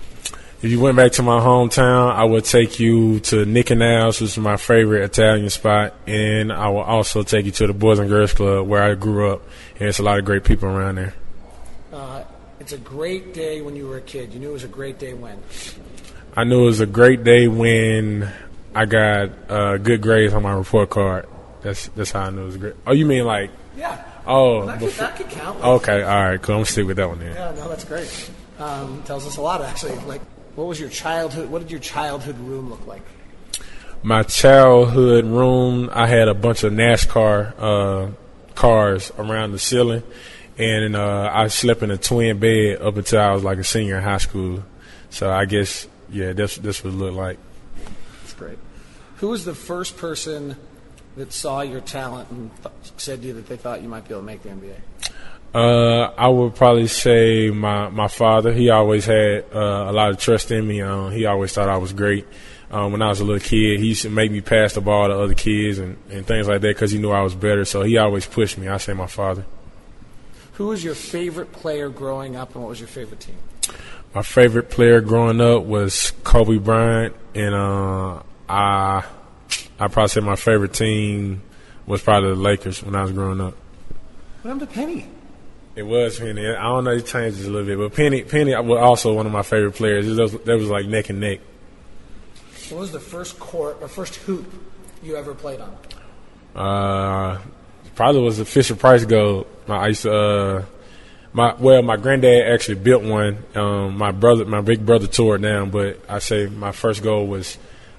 If 0.62 0.70
you 0.70 0.82
went 0.82 0.98
back 0.98 1.14
to 1.14 1.24
my 1.24 1.40
hometown, 1.40 2.12
I 2.12 2.26
would 2.26 2.44
take 2.44 2.82
you 2.82 3.22
to 3.22 3.46
Nick 3.46 3.70
and 3.70 3.82
Al's, 3.82 4.20
which 4.20 4.32
is 4.32 4.38
my 4.38 4.58
favorite 4.58 5.04
Italian 5.04 5.50
spot, 5.50 5.94
and 6.06 6.52
I 6.52 6.68
will 6.68 6.82
also 6.82 7.24
take 7.24 7.46
you 7.46 7.52
to 7.54 7.68
the 7.68 7.74
Boys 7.74 7.98
and 7.98 8.10
Girls 8.10 8.34
Club 8.34 8.68
where 8.68 8.84
I 8.84 8.96
grew 8.96 9.32
up. 9.32 9.42
And 9.76 9.80
there's 9.80 10.00
a 10.00 10.04
lot 10.04 10.20
of 10.20 10.26
great 10.26 10.44
people 10.44 10.68
around 10.68 10.96
there. 10.96 11.14
Uh, 11.92 12.24
it's 12.60 12.74
a 12.74 12.78
great 12.78 13.34
day 13.34 13.62
when 13.62 13.76
you 13.76 13.88
were 13.88 13.98
a 13.98 14.02
kid. 14.02 14.34
You 14.34 14.40
knew 14.40 14.50
it 14.50 14.54
was 14.54 14.64
a 14.64 14.68
great 14.68 15.00
day 15.00 15.14
when? 15.14 15.42
I 16.36 16.44
knew 16.44 16.64
it 16.64 16.66
was 16.66 16.80
a 16.80 16.86
great 16.86 17.24
day 17.24 17.48
when 17.48 18.30
I 18.76 18.86
got 18.86 19.30
uh, 19.50 19.78
good 19.78 20.02
grades 20.02 20.34
on 20.34 20.44
my 20.44 20.54
report 20.54 20.90
card. 20.90 21.28
That's 21.62 21.88
that's 21.90 22.12
how 22.12 22.22
I 22.22 22.30
knew 22.30 22.44
it 22.44 22.46
was 22.46 22.58
great. 22.58 22.76
Oh, 22.86 22.94
you 22.94 23.06
mean 23.06 23.26
like? 23.26 23.50
Yeah. 23.76 24.04
Oh, 24.28 24.66
that 24.66 24.80
could, 24.80 24.92
that 24.92 25.16
could 25.16 25.30
count. 25.30 25.64
Okay, 25.64 26.04
all 26.04 26.24
right, 26.24 26.42
cool. 26.42 26.56
I'm 26.56 26.60
gonna 26.60 26.66
stick 26.66 26.86
with 26.86 26.98
that 26.98 27.10
one 27.10 27.20
then. 27.20 27.34
Yeah, 27.34 27.52
no, 27.56 27.68
that's 27.68 27.84
great. 27.84 28.32
Um, 28.60 29.02
tells 29.04 29.26
us 29.26 29.38
a 29.38 29.42
lot 29.42 29.62
actually. 29.62 29.98
Like 30.06 30.22
What 30.56 30.68
was 30.68 30.80
your 30.80 30.90
childhood? 30.90 31.50
What 31.50 31.60
did 31.60 31.72
your 31.72 31.80
childhood 31.80 32.38
room 32.40 32.70
look 32.70 32.86
like? 32.86 33.02
My 34.04 34.24
childhood 34.24 35.26
room, 35.26 35.90
I 35.92 36.08
had 36.08 36.28
a 36.28 36.34
bunch 36.34 36.64
of 36.64 36.72
NASCAR 36.72 37.54
uh, 37.58 38.12
cars 38.56 39.12
around 39.18 39.52
the 39.52 39.60
ceiling, 39.60 40.04
and 40.60 40.96
uh, 40.96 41.32
I 41.34 41.48
slept 41.48 41.82
in 41.82 41.90
a 41.90 41.98
twin 41.98 42.38
bed 42.38 42.82
up 42.82 42.98
until 42.98 43.22
I 43.22 43.32
was 43.32 43.44
like 43.44 43.58
a 43.58 43.64
senior 43.64 43.98
in 43.98 44.04
high 44.04 44.18
school. 44.18 44.64
So 45.10 45.32
I 45.32 45.46
guess, 45.46 45.88
yeah, 46.12 46.34
this 46.34 46.58
this 46.58 46.84
would 46.84 46.94
look 46.94 47.14
like. 47.14 47.38
That's 48.22 48.34
great. 48.34 48.60
Who 49.18 49.30
was 49.30 49.46
the 49.46 49.56
first 49.56 49.98
person 49.98 50.58
that 51.16 51.32
saw 51.32 51.62
your 51.62 51.82
talent 51.82 52.30
and 52.30 52.52
th- 52.58 52.76
said 52.98 53.22
to 53.22 53.28
you 53.28 53.34
that 53.34 53.48
they 53.48 53.58
thought 53.58 53.82
you 53.82 53.90
might 53.90 54.08
be 54.08 54.14
able 54.14 54.22
to 54.22 54.26
make 54.26 54.44
the 54.44 54.50
NBA? 54.50 54.76
Uh, 55.54 56.14
I 56.16 56.28
would 56.28 56.56
probably 56.56 56.88
say 56.88 57.50
my 57.50 57.88
my 57.90 58.10
father. 58.10 58.54
He 58.54 58.70
always 58.70 59.06
had 59.06 59.46
uh, 59.56 59.86
a 59.88 59.94
lot 59.94 60.10
of 60.10 60.20
trust 60.20 60.52
in 60.52 60.68
me. 60.68 60.82
Um, 60.82 61.12
he 61.12 61.26
always 61.26 61.54
thought 61.54 61.70
I 61.70 61.78
was 61.78 61.94
great. 61.94 62.28
Um, 62.70 62.92
when 62.92 63.02
I 63.02 63.08
was 63.08 63.20
a 63.20 63.24
little 63.24 63.40
kid, 63.40 63.80
he 63.80 63.88
used 63.88 64.04
to 64.04 64.10
make 64.10 64.30
me 64.30 64.42
pass 64.42 64.74
the 64.74 64.82
ball 64.82 65.08
to 65.08 65.18
other 65.18 65.34
kids 65.34 65.80
and, 65.80 65.98
and 66.12 66.28
things 66.28 66.48
like 66.48 66.62
that 66.62 66.68
because 66.68 66.92
he 66.92 67.00
knew 67.00 67.10
I 67.10 67.22
was 67.22 67.34
better. 67.34 67.66
So 67.66 67.82
he 67.82 67.98
always 67.98 68.28
pushed 68.28 68.60
me. 68.60 68.68
I 68.68 68.78
say 68.78 68.94
my 68.94 69.08
father. 69.08 69.46
Who 70.60 70.68
was 70.68 70.84
your 70.84 70.94
favorite 70.94 71.54
player 71.54 71.88
growing 71.88 72.36
up, 72.36 72.54
and 72.54 72.62
what 72.62 72.72
was 72.72 72.82
your 72.82 72.90
favorite 72.90 73.22
team? 73.22 73.38
My 74.14 74.22
favorite 74.22 74.70
player 74.70 75.00
growing 75.00 75.40
up 75.40 75.64
was 75.64 76.12
Kobe 76.26 76.58
Bryant, 76.58 77.16
and 77.34 77.56
uh, 77.56 78.22
I 78.50 79.06
I 79.80 79.88
probably 79.88 80.10
say 80.10 80.20
my 80.20 80.36
favorite 80.36 80.74
team 80.74 81.44
was 81.86 82.02
probably 82.02 82.32
the 82.32 82.36
Lakers 82.36 82.84
when 82.84 82.94
I 82.94 83.04
was 83.04 83.14
growing 83.14 83.40
up. 83.40 83.56
What 84.42 84.52
happened 84.52 84.70
to 84.70 84.76
Penny? 84.76 85.08
It 85.78 85.84
was 85.84 86.20
Penny. 86.20 86.46
I 86.46 86.62
don't 86.62 86.84
know. 86.84 86.94
He 86.94 87.04
changed 87.04 87.40
a 87.40 87.50
little 87.50 87.66
bit, 87.66 87.78
but 87.78 87.96
Penny 87.96 88.24
Penny 88.24 88.54
was 88.54 88.80
also 88.80 89.14
one 89.14 89.26
of 89.26 89.32
my 89.32 89.44
favorite 89.44 89.76
players. 89.76 90.10
It 90.10 90.22
was, 90.22 90.34
that 90.34 90.58
was 90.58 90.68
like 90.68 90.88
neck 90.88 91.10
and 91.10 91.22
neck. 91.22 91.40
What 92.68 92.82
was 92.82 92.92
the 92.92 93.00
first 93.00 93.40
court 93.40 93.78
or 93.80 93.88
first 93.88 94.16
hoop 94.18 94.46
you 95.04 95.16
ever 95.16 95.34
played 95.34 95.62
on? 95.62 95.78
Uh, 96.54 97.40
probably 97.96 98.22
was 98.22 98.38
the 98.38 98.46
Fisher 98.46 98.76
Price 98.76 99.06
goal. 99.06 99.48
My 99.68 99.78
I 99.78 99.88
used 99.88 100.04
to, 100.04 100.14
uh, 100.14 100.66
my 101.34 101.54
well, 101.56 101.82
my 101.82 101.98
granddad 101.98 102.48
actually 102.48 102.80
built 102.80 103.04
one. 103.04 103.44
Um, 103.56 103.98
my 103.98 104.12
brother, 104.12 104.46
my 104.46 104.62
big 104.62 104.86
brother, 104.86 105.08
tore 105.08 105.36
it 105.36 105.42
down. 105.42 105.70
But 105.70 106.00
I 106.08 106.20
say 106.20 106.48
my 106.48 106.72
first 106.72 107.04
goal 107.04 107.28
was 107.28 107.58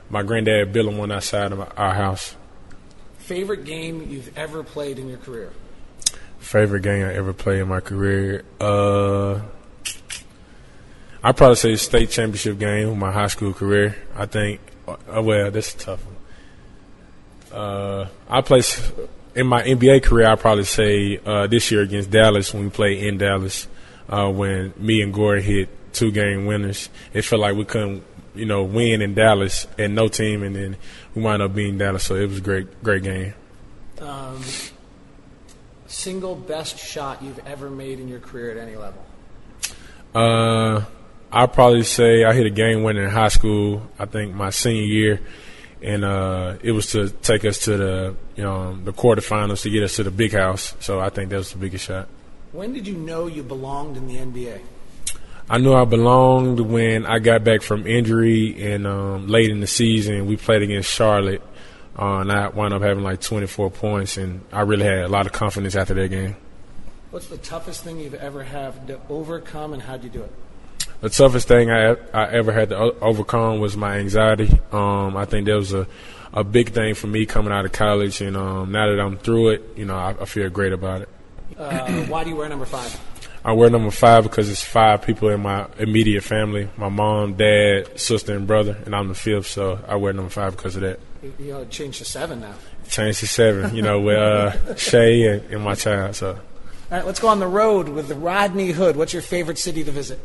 my 0.08 0.22
granddad 0.22 0.72
building 0.72 0.98
one 0.98 1.12
outside 1.12 1.52
of 1.52 1.60
our 1.76 1.94
house. 1.94 2.36
Favorite 3.18 3.64
game 3.64 4.08
you've 4.10 4.36
ever 4.36 4.64
played 4.64 4.98
in 4.98 5.08
your 5.08 5.18
career? 5.18 5.52
Favorite 6.38 6.82
game 6.82 7.04
I 7.04 7.14
ever 7.14 7.32
played 7.32 7.60
in 7.60 7.68
my 7.68 7.80
career? 7.80 8.44
Uh, 8.58 9.40
I'd 11.22 11.36
probably 11.36 11.56
say 11.56 11.76
state 11.76 12.10
championship 12.10 12.58
game 12.58 12.98
my 12.98 13.12
high 13.12 13.28
school 13.28 13.52
career. 13.52 13.96
I 14.16 14.26
think. 14.26 14.60
Uh, 14.88 15.22
well, 15.22 15.50
that's 15.50 15.74
a 15.74 15.78
tough 15.78 16.00
one. 16.04 16.16
Uh, 17.60 18.08
I 18.28 18.40
played 18.40 18.64
in 19.34 19.46
my 19.46 19.62
NBA 19.62 20.02
career. 20.02 20.26
I 20.26 20.34
probably 20.36 20.64
say 20.64 21.20
uh, 21.24 21.46
this 21.46 21.70
year 21.70 21.82
against 21.82 22.10
Dallas 22.10 22.52
when 22.52 22.64
we 22.64 22.70
played 22.70 23.04
in 23.04 23.18
Dallas. 23.18 23.68
Uh, 24.08 24.30
when 24.30 24.74
me 24.76 25.02
and 25.02 25.14
Gore 25.14 25.36
hit 25.36 25.68
two 25.92 26.10
game 26.10 26.46
winners, 26.46 26.88
it 27.12 27.22
felt 27.22 27.40
like 27.40 27.54
we 27.54 27.64
couldn't, 27.64 28.02
you 28.34 28.44
know, 28.44 28.64
win 28.64 29.02
in 29.02 29.14
Dallas 29.14 29.68
and 29.78 29.94
no 29.94 30.08
team, 30.08 30.42
and 30.42 30.56
then 30.56 30.76
we 31.14 31.22
wound 31.22 31.42
up 31.42 31.54
beating 31.54 31.78
Dallas. 31.78 32.04
So 32.04 32.16
it 32.16 32.28
was 32.28 32.38
a 32.38 32.40
great, 32.40 32.82
great 32.82 33.04
game. 33.04 33.34
Um, 34.00 34.42
single 35.86 36.34
best 36.34 36.78
shot 36.78 37.22
you've 37.22 37.40
ever 37.46 37.68
made 37.68 38.00
in 38.00 38.08
your 38.08 38.20
career 38.20 38.50
at 38.50 38.56
any 38.56 38.76
level? 38.76 39.04
Uh, 40.14 40.84
I'd 41.32 41.52
probably 41.52 41.82
say 41.82 42.24
I 42.24 42.32
hit 42.32 42.46
a 42.46 42.50
game 42.50 42.82
winner 42.82 43.04
in 43.04 43.10
high 43.10 43.28
school. 43.28 43.88
I 43.98 44.06
think 44.06 44.34
my 44.34 44.50
senior 44.50 44.82
year, 44.82 45.20
and 45.82 46.04
uh, 46.04 46.56
it 46.62 46.72
was 46.72 46.92
to 46.92 47.10
take 47.10 47.44
us 47.44 47.58
to 47.64 47.76
the 47.76 48.16
you 48.36 48.42
know 48.42 48.76
the 48.76 48.92
quarterfinals 48.92 49.62
to 49.62 49.70
get 49.70 49.82
us 49.82 49.96
to 49.96 50.04
the 50.04 50.10
big 50.10 50.32
house. 50.32 50.74
So 50.80 51.00
I 51.00 51.10
think 51.10 51.30
that 51.30 51.36
was 51.36 51.52
the 51.52 51.58
biggest 51.58 51.86
shot. 51.86 52.08
When 52.52 52.72
did 52.72 52.86
you 52.86 52.94
know 52.94 53.26
you 53.26 53.42
belonged 53.42 53.96
in 53.96 54.06
the 54.08 54.16
NBA? 54.16 54.60
I 55.48 55.58
knew 55.58 55.74
I 55.74 55.84
belonged 55.84 56.60
when 56.60 57.06
I 57.06 57.18
got 57.18 57.42
back 57.42 57.62
from 57.62 57.86
injury 57.86 58.72
and 58.72 58.86
um, 58.86 59.26
late 59.26 59.50
in 59.50 59.60
the 59.60 59.66
season 59.66 60.26
we 60.26 60.36
played 60.36 60.62
against 60.62 60.90
Charlotte, 60.90 61.42
uh, 61.98 62.18
and 62.18 62.30
I 62.30 62.48
wound 62.48 62.72
up 62.72 62.82
having 62.82 63.02
like 63.02 63.20
24 63.20 63.70
points, 63.70 64.16
and 64.16 64.42
I 64.52 64.62
really 64.62 64.84
had 64.84 64.98
a 64.98 65.08
lot 65.08 65.26
of 65.26 65.32
confidence 65.32 65.74
after 65.74 65.94
that 65.94 66.08
game. 66.08 66.36
What's 67.10 67.26
the 67.26 67.38
toughest 67.38 67.82
thing 67.82 67.98
you've 67.98 68.14
ever 68.14 68.44
had 68.44 68.86
to 68.86 69.00
overcome, 69.08 69.72
and 69.72 69.82
how'd 69.82 70.04
you 70.04 70.10
do 70.10 70.22
it? 70.22 70.32
The 71.00 71.08
toughest 71.08 71.48
thing 71.48 71.70
I, 71.70 71.96
I 72.12 72.28
ever 72.30 72.52
had 72.52 72.68
to 72.70 72.76
overcome 73.00 73.60
was 73.60 73.76
my 73.76 73.96
anxiety. 73.98 74.50
Um, 74.70 75.16
I 75.16 75.24
think 75.24 75.46
that 75.46 75.54
was 75.54 75.72
a, 75.72 75.86
a 76.32 76.44
big 76.44 76.70
thing 76.72 76.94
for 76.94 77.06
me 77.06 77.24
coming 77.24 77.52
out 77.52 77.64
of 77.64 77.72
college, 77.72 78.20
and 78.20 78.36
um, 78.36 78.70
now 78.70 78.90
that 78.90 79.00
I'm 79.00 79.16
through 79.16 79.50
it, 79.50 79.62
you 79.76 79.86
know, 79.86 79.96
I, 79.96 80.14
I 80.20 80.24
feel 80.26 80.48
great 80.50 80.72
about 80.74 81.02
it. 81.02 81.08
Uh, 81.56 82.04
why 82.04 82.24
do 82.24 82.30
you 82.30 82.36
wear 82.36 82.48
number 82.48 82.66
five? 82.66 82.98
I 83.42 83.52
wear 83.52 83.70
number 83.70 83.90
five 83.90 84.24
because 84.24 84.50
it's 84.50 84.62
five 84.62 85.00
people 85.00 85.30
in 85.30 85.40
my 85.40 85.66
immediate 85.78 86.22
family: 86.22 86.68
my 86.76 86.90
mom, 86.90 87.34
dad, 87.34 87.98
sister, 87.98 88.36
and 88.36 88.46
brother, 88.46 88.76
and 88.84 88.94
I'm 88.94 89.08
the 89.08 89.14
fifth. 89.14 89.46
So 89.46 89.78
I 89.88 89.96
wear 89.96 90.12
number 90.12 90.30
five 90.30 90.56
because 90.56 90.76
of 90.76 90.82
that. 90.82 91.00
You, 91.22 91.34
you 91.38 91.52
know, 91.52 91.64
change 91.64 91.98
to 91.98 92.04
seven 92.04 92.40
now. 92.40 92.54
Changed 92.88 93.20
to 93.20 93.26
seven, 93.26 93.74
you 93.74 93.80
know, 93.80 94.00
with 94.00 94.18
uh, 94.18 94.76
Shay 94.76 95.26
and, 95.26 95.42
and 95.50 95.64
my 95.64 95.74
child. 95.74 96.16
So 96.16 96.32
All 96.32 96.38
right, 96.90 97.06
let's 97.06 97.20
go 97.20 97.28
on 97.28 97.38
the 97.38 97.46
road 97.46 97.88
with 97.88 98.10
Rodney 98.10 98.72
Hood. 98.72 98.96
What's 98.96 99.14
your 99.14 99.22
favorite 99.22 99.58
city 99.58 99.82
to 99.84 99.90
visit? 99.90 100.20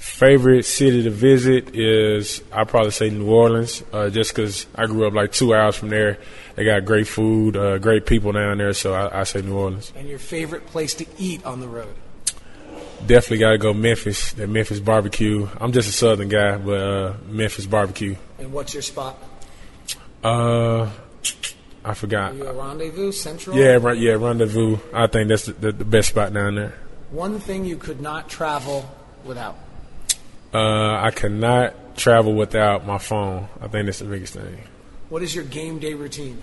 Favorite 0.00 0.64
city 0.64 1.02
to 1.02 1.10
visit 1.10 1.76
is 1.76 2.42
I 2.50 2.64
probably 2.64 2.90
say 2.90 3.10
New 3.10 3.30
Orleans, 3.30 3.84
uh, 3.92 4.08
just 4.08 4.34
because 4.34 4.66
I 4.74 4.86
grew 4.86 5.06
up 5.06 5.12
like 5.12 5.30
two 5.30 5.54
hours 5.54 5.76
from 5.76 5.90
there. 5.90 6.18
They 6.54 6.64
got 6.64 6.86
great 6.86 7.06
food, 7.06 7.54
uh, 7.54 7.76
great 7.78 8.06
people 8.06 8.32
down 8.32 8.58
there, 8.58 8.72
so 8.72 8.94
I, 8.94 9.20
I 9.20 9.24
say 9.24 9.42
New 9.42 9.56
Orleans. 9.56 9.92
And 9.94 10.08
your 10.08 10.18
favorite 10.18 10.66
place 10.66 10.94
to 10.94 11.06
eat 11.18 11.44
on 11.44 11.60
the 11.60 11.68
road? 11.68 11.94
Definitely 13.06 13.38
got 13.38 13.50
to 13.50 13.58
go 13.58 13.74
Memphis. 13.74 14.32
That 14.32 14.48
Memphis 14.48 14.80
barbecue. 14.80 15.48
I'm 15.60 15.72
just 15.72 15.88
a 15.88 15.92
Southern 15.92 16.28
guy, 16.28 16.56
but 16.56 16.80
uh, 16.80 17.14
Memphis 17.26 17.66
barbecue. 17.66 18.16
And 18.38 18.52
what's 18.52 18.72
your 18.72 18.82
spot? 18.82 19.18
Uh, 20.24 20.88
I 21.84 21.94
forgot. 21.94 22.32
Are 22.32 22.36
you 22.36 22.46
a 22.46 22.52
rendezvous 22.54 23.12
central? 23.12 23.56
Yeah, 23.56 23.76
right. 23.76 23.98
Yeah, 23.98 24.12
rendezvous. 24.12 24.78
I 24.94 25.06
think 25.08 25.28
that's 25.28 25.46
the, 25.46 25.52
the, 25.52 25.72
the 25.72 25.84
best 25.84 26.08
spot 26.08 26.32
down 26.32 26.54
there. 26.54 26.74
One 27.10 27.38
thing 27.38 27.66
you 27.66 27.76
could 27.76 28.00
not 28.00 28.30
travel 28.30 28.88
without. 29.24 29.56
Uh, 30.52 31.00
I 31.00 31.10
cannot 31.10 31.96
travel 31.96 32.34
without 32.34 32.86
my 32.86 32.98
phone. 32.98 33.48
I 33.60 33.68
think 33.68 33.86
that's 33.86 34.00
the 34.00 34.06
biggest 34.06 34.34
thing. 34.34 34.58
What 35.08 35.22
is 35.22 35.34
your 35.34 35.44
game 35.44 35.78
day 35.78 35.94
routine? 35.94 36.40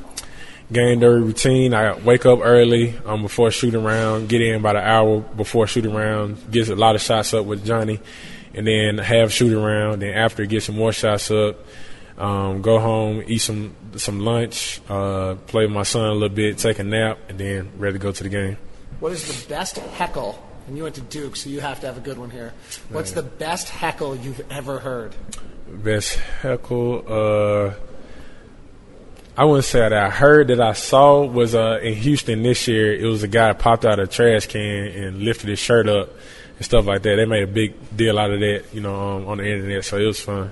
Game 0.72 1.00
day 1.00 1.08
routine. 1.08 1.74
I 1.74 1.98
wake 1.98 2.26
up 2.26 2.39
early 2.41 2.98
um, 3.06 3.22
before 3.22 3.52
shooting 3.52 3.84
around. 3.84 4.30
Get 4.30 4.41
in 4.41 4.56
about 4.56 4.76
an 4.76 4.84
hour 4.84 5.20
before 5.22 5.67
shooting 5.67 5.93
around. 5.93 6.52
Get 6.52 6.70
a 6.70 6.76
lot 6.76 6.96
of 6.96 7.02
shots 7.02 7.34
up 7.34 7.46
with 7.46 7.65
Johnny, 7.65 8.00
and 8.54 8.67
then 8.67 8.98
have 8.98 9.32
shooting 9.32 9.58
around. 9.58 10.02
Then 10.02 10.13
after, 10.13 10.46
get 10.46 10.63
some 10.63 10.76
more 10.76 10.91
shots 10.91 11.32
up. 11.32 11.58
Um, 12.17 12.62
go 12.62 12.80
home, 12.80 13.24
eat 13.28 13.38
some 13.39 13.76
some 13.96 14.22
lunch, 14.22 14.82
uh, 14.89 15.36
play 15.48 15.65
with 15.65 15.74
my 15.74 15.84
son 15.84 16.10
a 16.10 16.13
little 16.13 16.30
bit, 16.30 16.58
take 16.58 16.80
a 16.80 16.84
nap, 16.84 17.20
and 17.30 17.38
then 17.38 17.72
ready 17.78 17.93
to 17.93 18.00
go 18.00 18.12
to 18.12 18.24
the 18.24 18.30
game. 18.30 18.58
What 19.00 19.12
is 19.12 19.43
the 19.43 19.48
best 19.50 19.78
heckle? 19.78 20.47
And 20.67 20.75
you 20.75 20.84
went 20.84 20.95
to 20.95 21.01
Duke, 21.01 21.38
so 21.38 21.49
you 21.49 21.62
have 21.62 21.80
to 21.80 21.88
have 21.88 21.97
a 21.97 22.01
good 22.01 22.17
one 22.17 22.30
here. 22.30 22.53
What's 22.89 23.12
the 23.12 23.23
best 23.23 23.69
heckle 23.69 24.15
you've 24.15 24.41
ever 24.51 24.80
heard? 24.80 25.15
Best 25.67 26.15
heckle. 26.15 27.03
Uh, 27.08 27.73
I 29.38 29.45
wouldn't 29.45 29.65
say 29.65 29.80
that 29.80 29.93
I 29.93 30.10
heard 30.10 30.49
that 30.49 30.60
I 30.60 30.73
saw 30.73 31.23
was 31.23 31.56
uh, 31.56 31.80
in 31.82 31.93
Houston 31.93 32.43
this 32.43 32.67
year. 32.67 32.93
It 32.93 33.06
was 33.06 33.23
a 33.23 33.27
guy 33.27 33.53
popped 33.53 33.86
out 33.86 33.99
a 33.99 34.08
trash 34.08 34.47
can 34.47 34.88
and 34.88 35.19
lifted 35.19 35.49
his 35.49 35.60
shirt 35.60 35.88
up 35.88 36.10
and 36.58 36.65
stuff 36.65 36.86
like 36.86 37.03
that. 37.03 37.15
They 37.15 37.25
made 37.25 37.43
a 37.43 37.47
big 37.47 37.95
deal 37.95 38.19
out 38.19 38.32
of 38.32 38.39
that, 38.41 38.65
you 38.73 38.82
know, 38.82 38.95
um, 38.95 39.27
on 39.27 39.38
the 39.38 39.47
internet. 39.47 39.86
So 39.86 39.97
it 39.97 40.06
was 40.06 40.19
fun. 40.19 40.51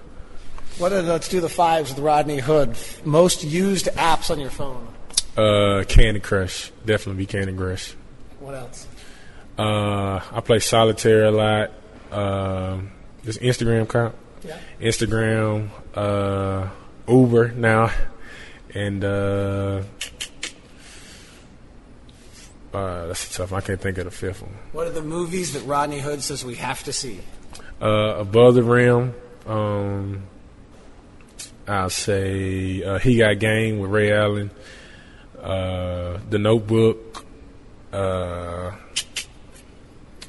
What 0.77 0.93
are, 0.93 1.01
let's 1.01 1.27
do 1.29 1.41
the 1.41 1.49
fives 1.49 1.89
with 1.89 1.99
Rodney 1.99 2.39
Hood. 2.39 2.77
Most 3.03 3.43
used 3.43 3.87
apps 3.87 4.29
on 4.29 4.39
your 4.39 4.49
phone. 4.49 4.87
Uh, 5.35 5.83
Candy 5.87 6.19
Crush, 6.19 6.71
definitely 6.85 7.23
be 7.23 7.25
Candy 7.25 7.53
Crush. 7.53 7.95
What 8.39 8.55
else? 8.55 8.87
Uh, 9.57 10.19
I 10.31 10.41
play 10.41 10.59
solitaire 10.59 11.25
a 11.25 11.31
lot. 11.31 11.71
Um, 12.11 12.91
this 13.23 13.37
Instagram 13.37 13.89
count. 13.89 14.15
Yeah. 14.43 14.59
Instagram, 14.79 15.69
uh, 15.95 16.69
Uber 17.07 17.51
now, 17.53 17.91
and 18.73 19.03
uh, 19.03 19.81
uh, 22.73 23.07
that's 23.07 23.35
tough. 23.35 23.53
I 23.53 23.61
can't 23.61 23.81
think 23.81 23.97
of 23.97 24.05
the 24.05 24.11
fifth 24.11 24.43
one. 24.43 24.53
What 24.71 24.87
are 24.87 24.91
the 24.91 25.01
movies 25.01 25.53
that 25.53 25.61
Rodney 25.65 25.99
Hood 25.99 26.21
says 26.21 26.45
we 26.45 26.55
have 26.55 26.83
to 26.83 26.93
see? 26.93 27.21
Uh, 27.81 28.15
Above 28.19 28.55
the 28.55 28.63
Rim. 28.63 29.15
Um, 29.47 30.23
I'll 31.67 31.89
say 31.89 32.83
uh, 32.83 32.99
He 32.99 33.17
Got 33.17 33.39
Game 33.39 33.79
with 33.79 33.89
Ray 33.89 34.11
Allen. 34.11 34.51
Uh, 35.41 36.19
the 36.29 36.37
Notebook. 36.37 37.25
Uh, 37.91 38.71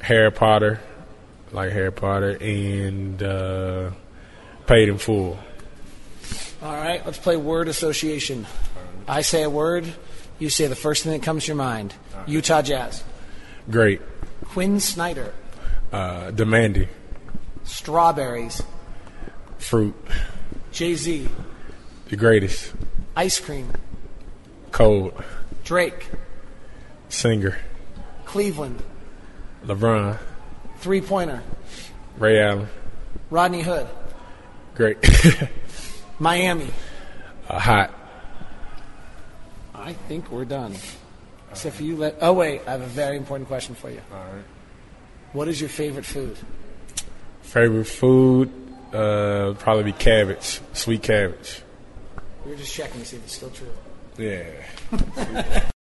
Harry 0.07 0.31
Potter, 0.31 0.79
like 1.51 1.73
Harry 1.73 1.91
Potter, 1.91 2.37
and 2.39 3.21
uh, 3.21 3.91
paid 4.65 4.87
in 4.87 4.97
full. 4.97 5.37
All 6.63 6.73
right, 6.73 7.05
let's 7.05 7.17
play 7.17 7.35
word 7.35 7.67
association. 7.67 8.47
I 9.05 9.19
say 9.19 9.43
a 9.43 9.49
word, 9.49 9.85
you 10.39 10.49
say 10.49 10.67
the 10.67 10.77
first 10.77 11.03
thing 11.03 11.11
that 11.11 11.23
comes 11.23 11.43
to 11.43 11.47
your 11.47 11.57
mind. 11.57 11.93
Utah 12.25 12.61
Jazz. 12.61 13.03
Great. 13.69 13.99
Quin 14.45 14.79
Snyder. 14.79 15.33
Uh, 15.91 16.31
demanding. 16.31 16.87
Strawberries. 17.65 18.63
Fruit. 19.57 19.93
Jay 20.71 20.95
Z. 20.95 21.27
The 22.07 22.15
greatest. 22.15 22.73
Ice 23.17 23.41
cream. 23.41 23.73
Cold. 24.71 25.21
Drake. 25.65 26.07
Singer. 27.09 27.57
Cleveland. 28.23 28.81
LeBron. 29.67 30.17
Three 30.77 31.01
pointer. 31.01 31.43
Ray 32.17 32.41
Allen. 32.41 32.67
Rodney 33.29 33.61
Hood. 33.61 33.87
Great. 34.75 34.97
Miami. 36.19 36.69
uh, 37.49 37.59
hot. 37.59 37.93
I 39.75 39.93
think 39.93 40.31
we're 40.31 40.45
done. 40.45 40.73
Except 41.51 41.75
for 41.75 41.83
you 41.83 41.95
let. 41.97 42.17
Oh, 42.21 42.33
wait, 42.33 42.61
I 42.67 42.71
have 42.71 42.81
a 42.81 42.87
very 42.87 43.17
important 43.17 43.47
question 43.47 43.75
for 43.75 43.89
you. 43.89 44.01
All 44.11 44.17
right. 44.17 44.43
What 45.33 45.47
is 45.47 45.59
your 45.59 45.69
favorite 45.69 46.05
food? 46.05 46.37
Favorite 47.41 47.85
food? 47.85 48.51
Uh, 48.93 49.53
probably 49.59 49.83
be 49.83 49.91
cabbage. 49.93 50.61
Sweet 50.73 51.03
cabbage. 51.03 51.61
We 52.45 52.51
were 52.51 52.57
just 52.57 52.73
checking 52.73 53.01
to 53.01 53.05
see 53.05 53.17
if 53.17 53.23
it's 53.23 53.33
still 53.33 53.49
true. 53.49 53.67
Yeah. 54.17 55.63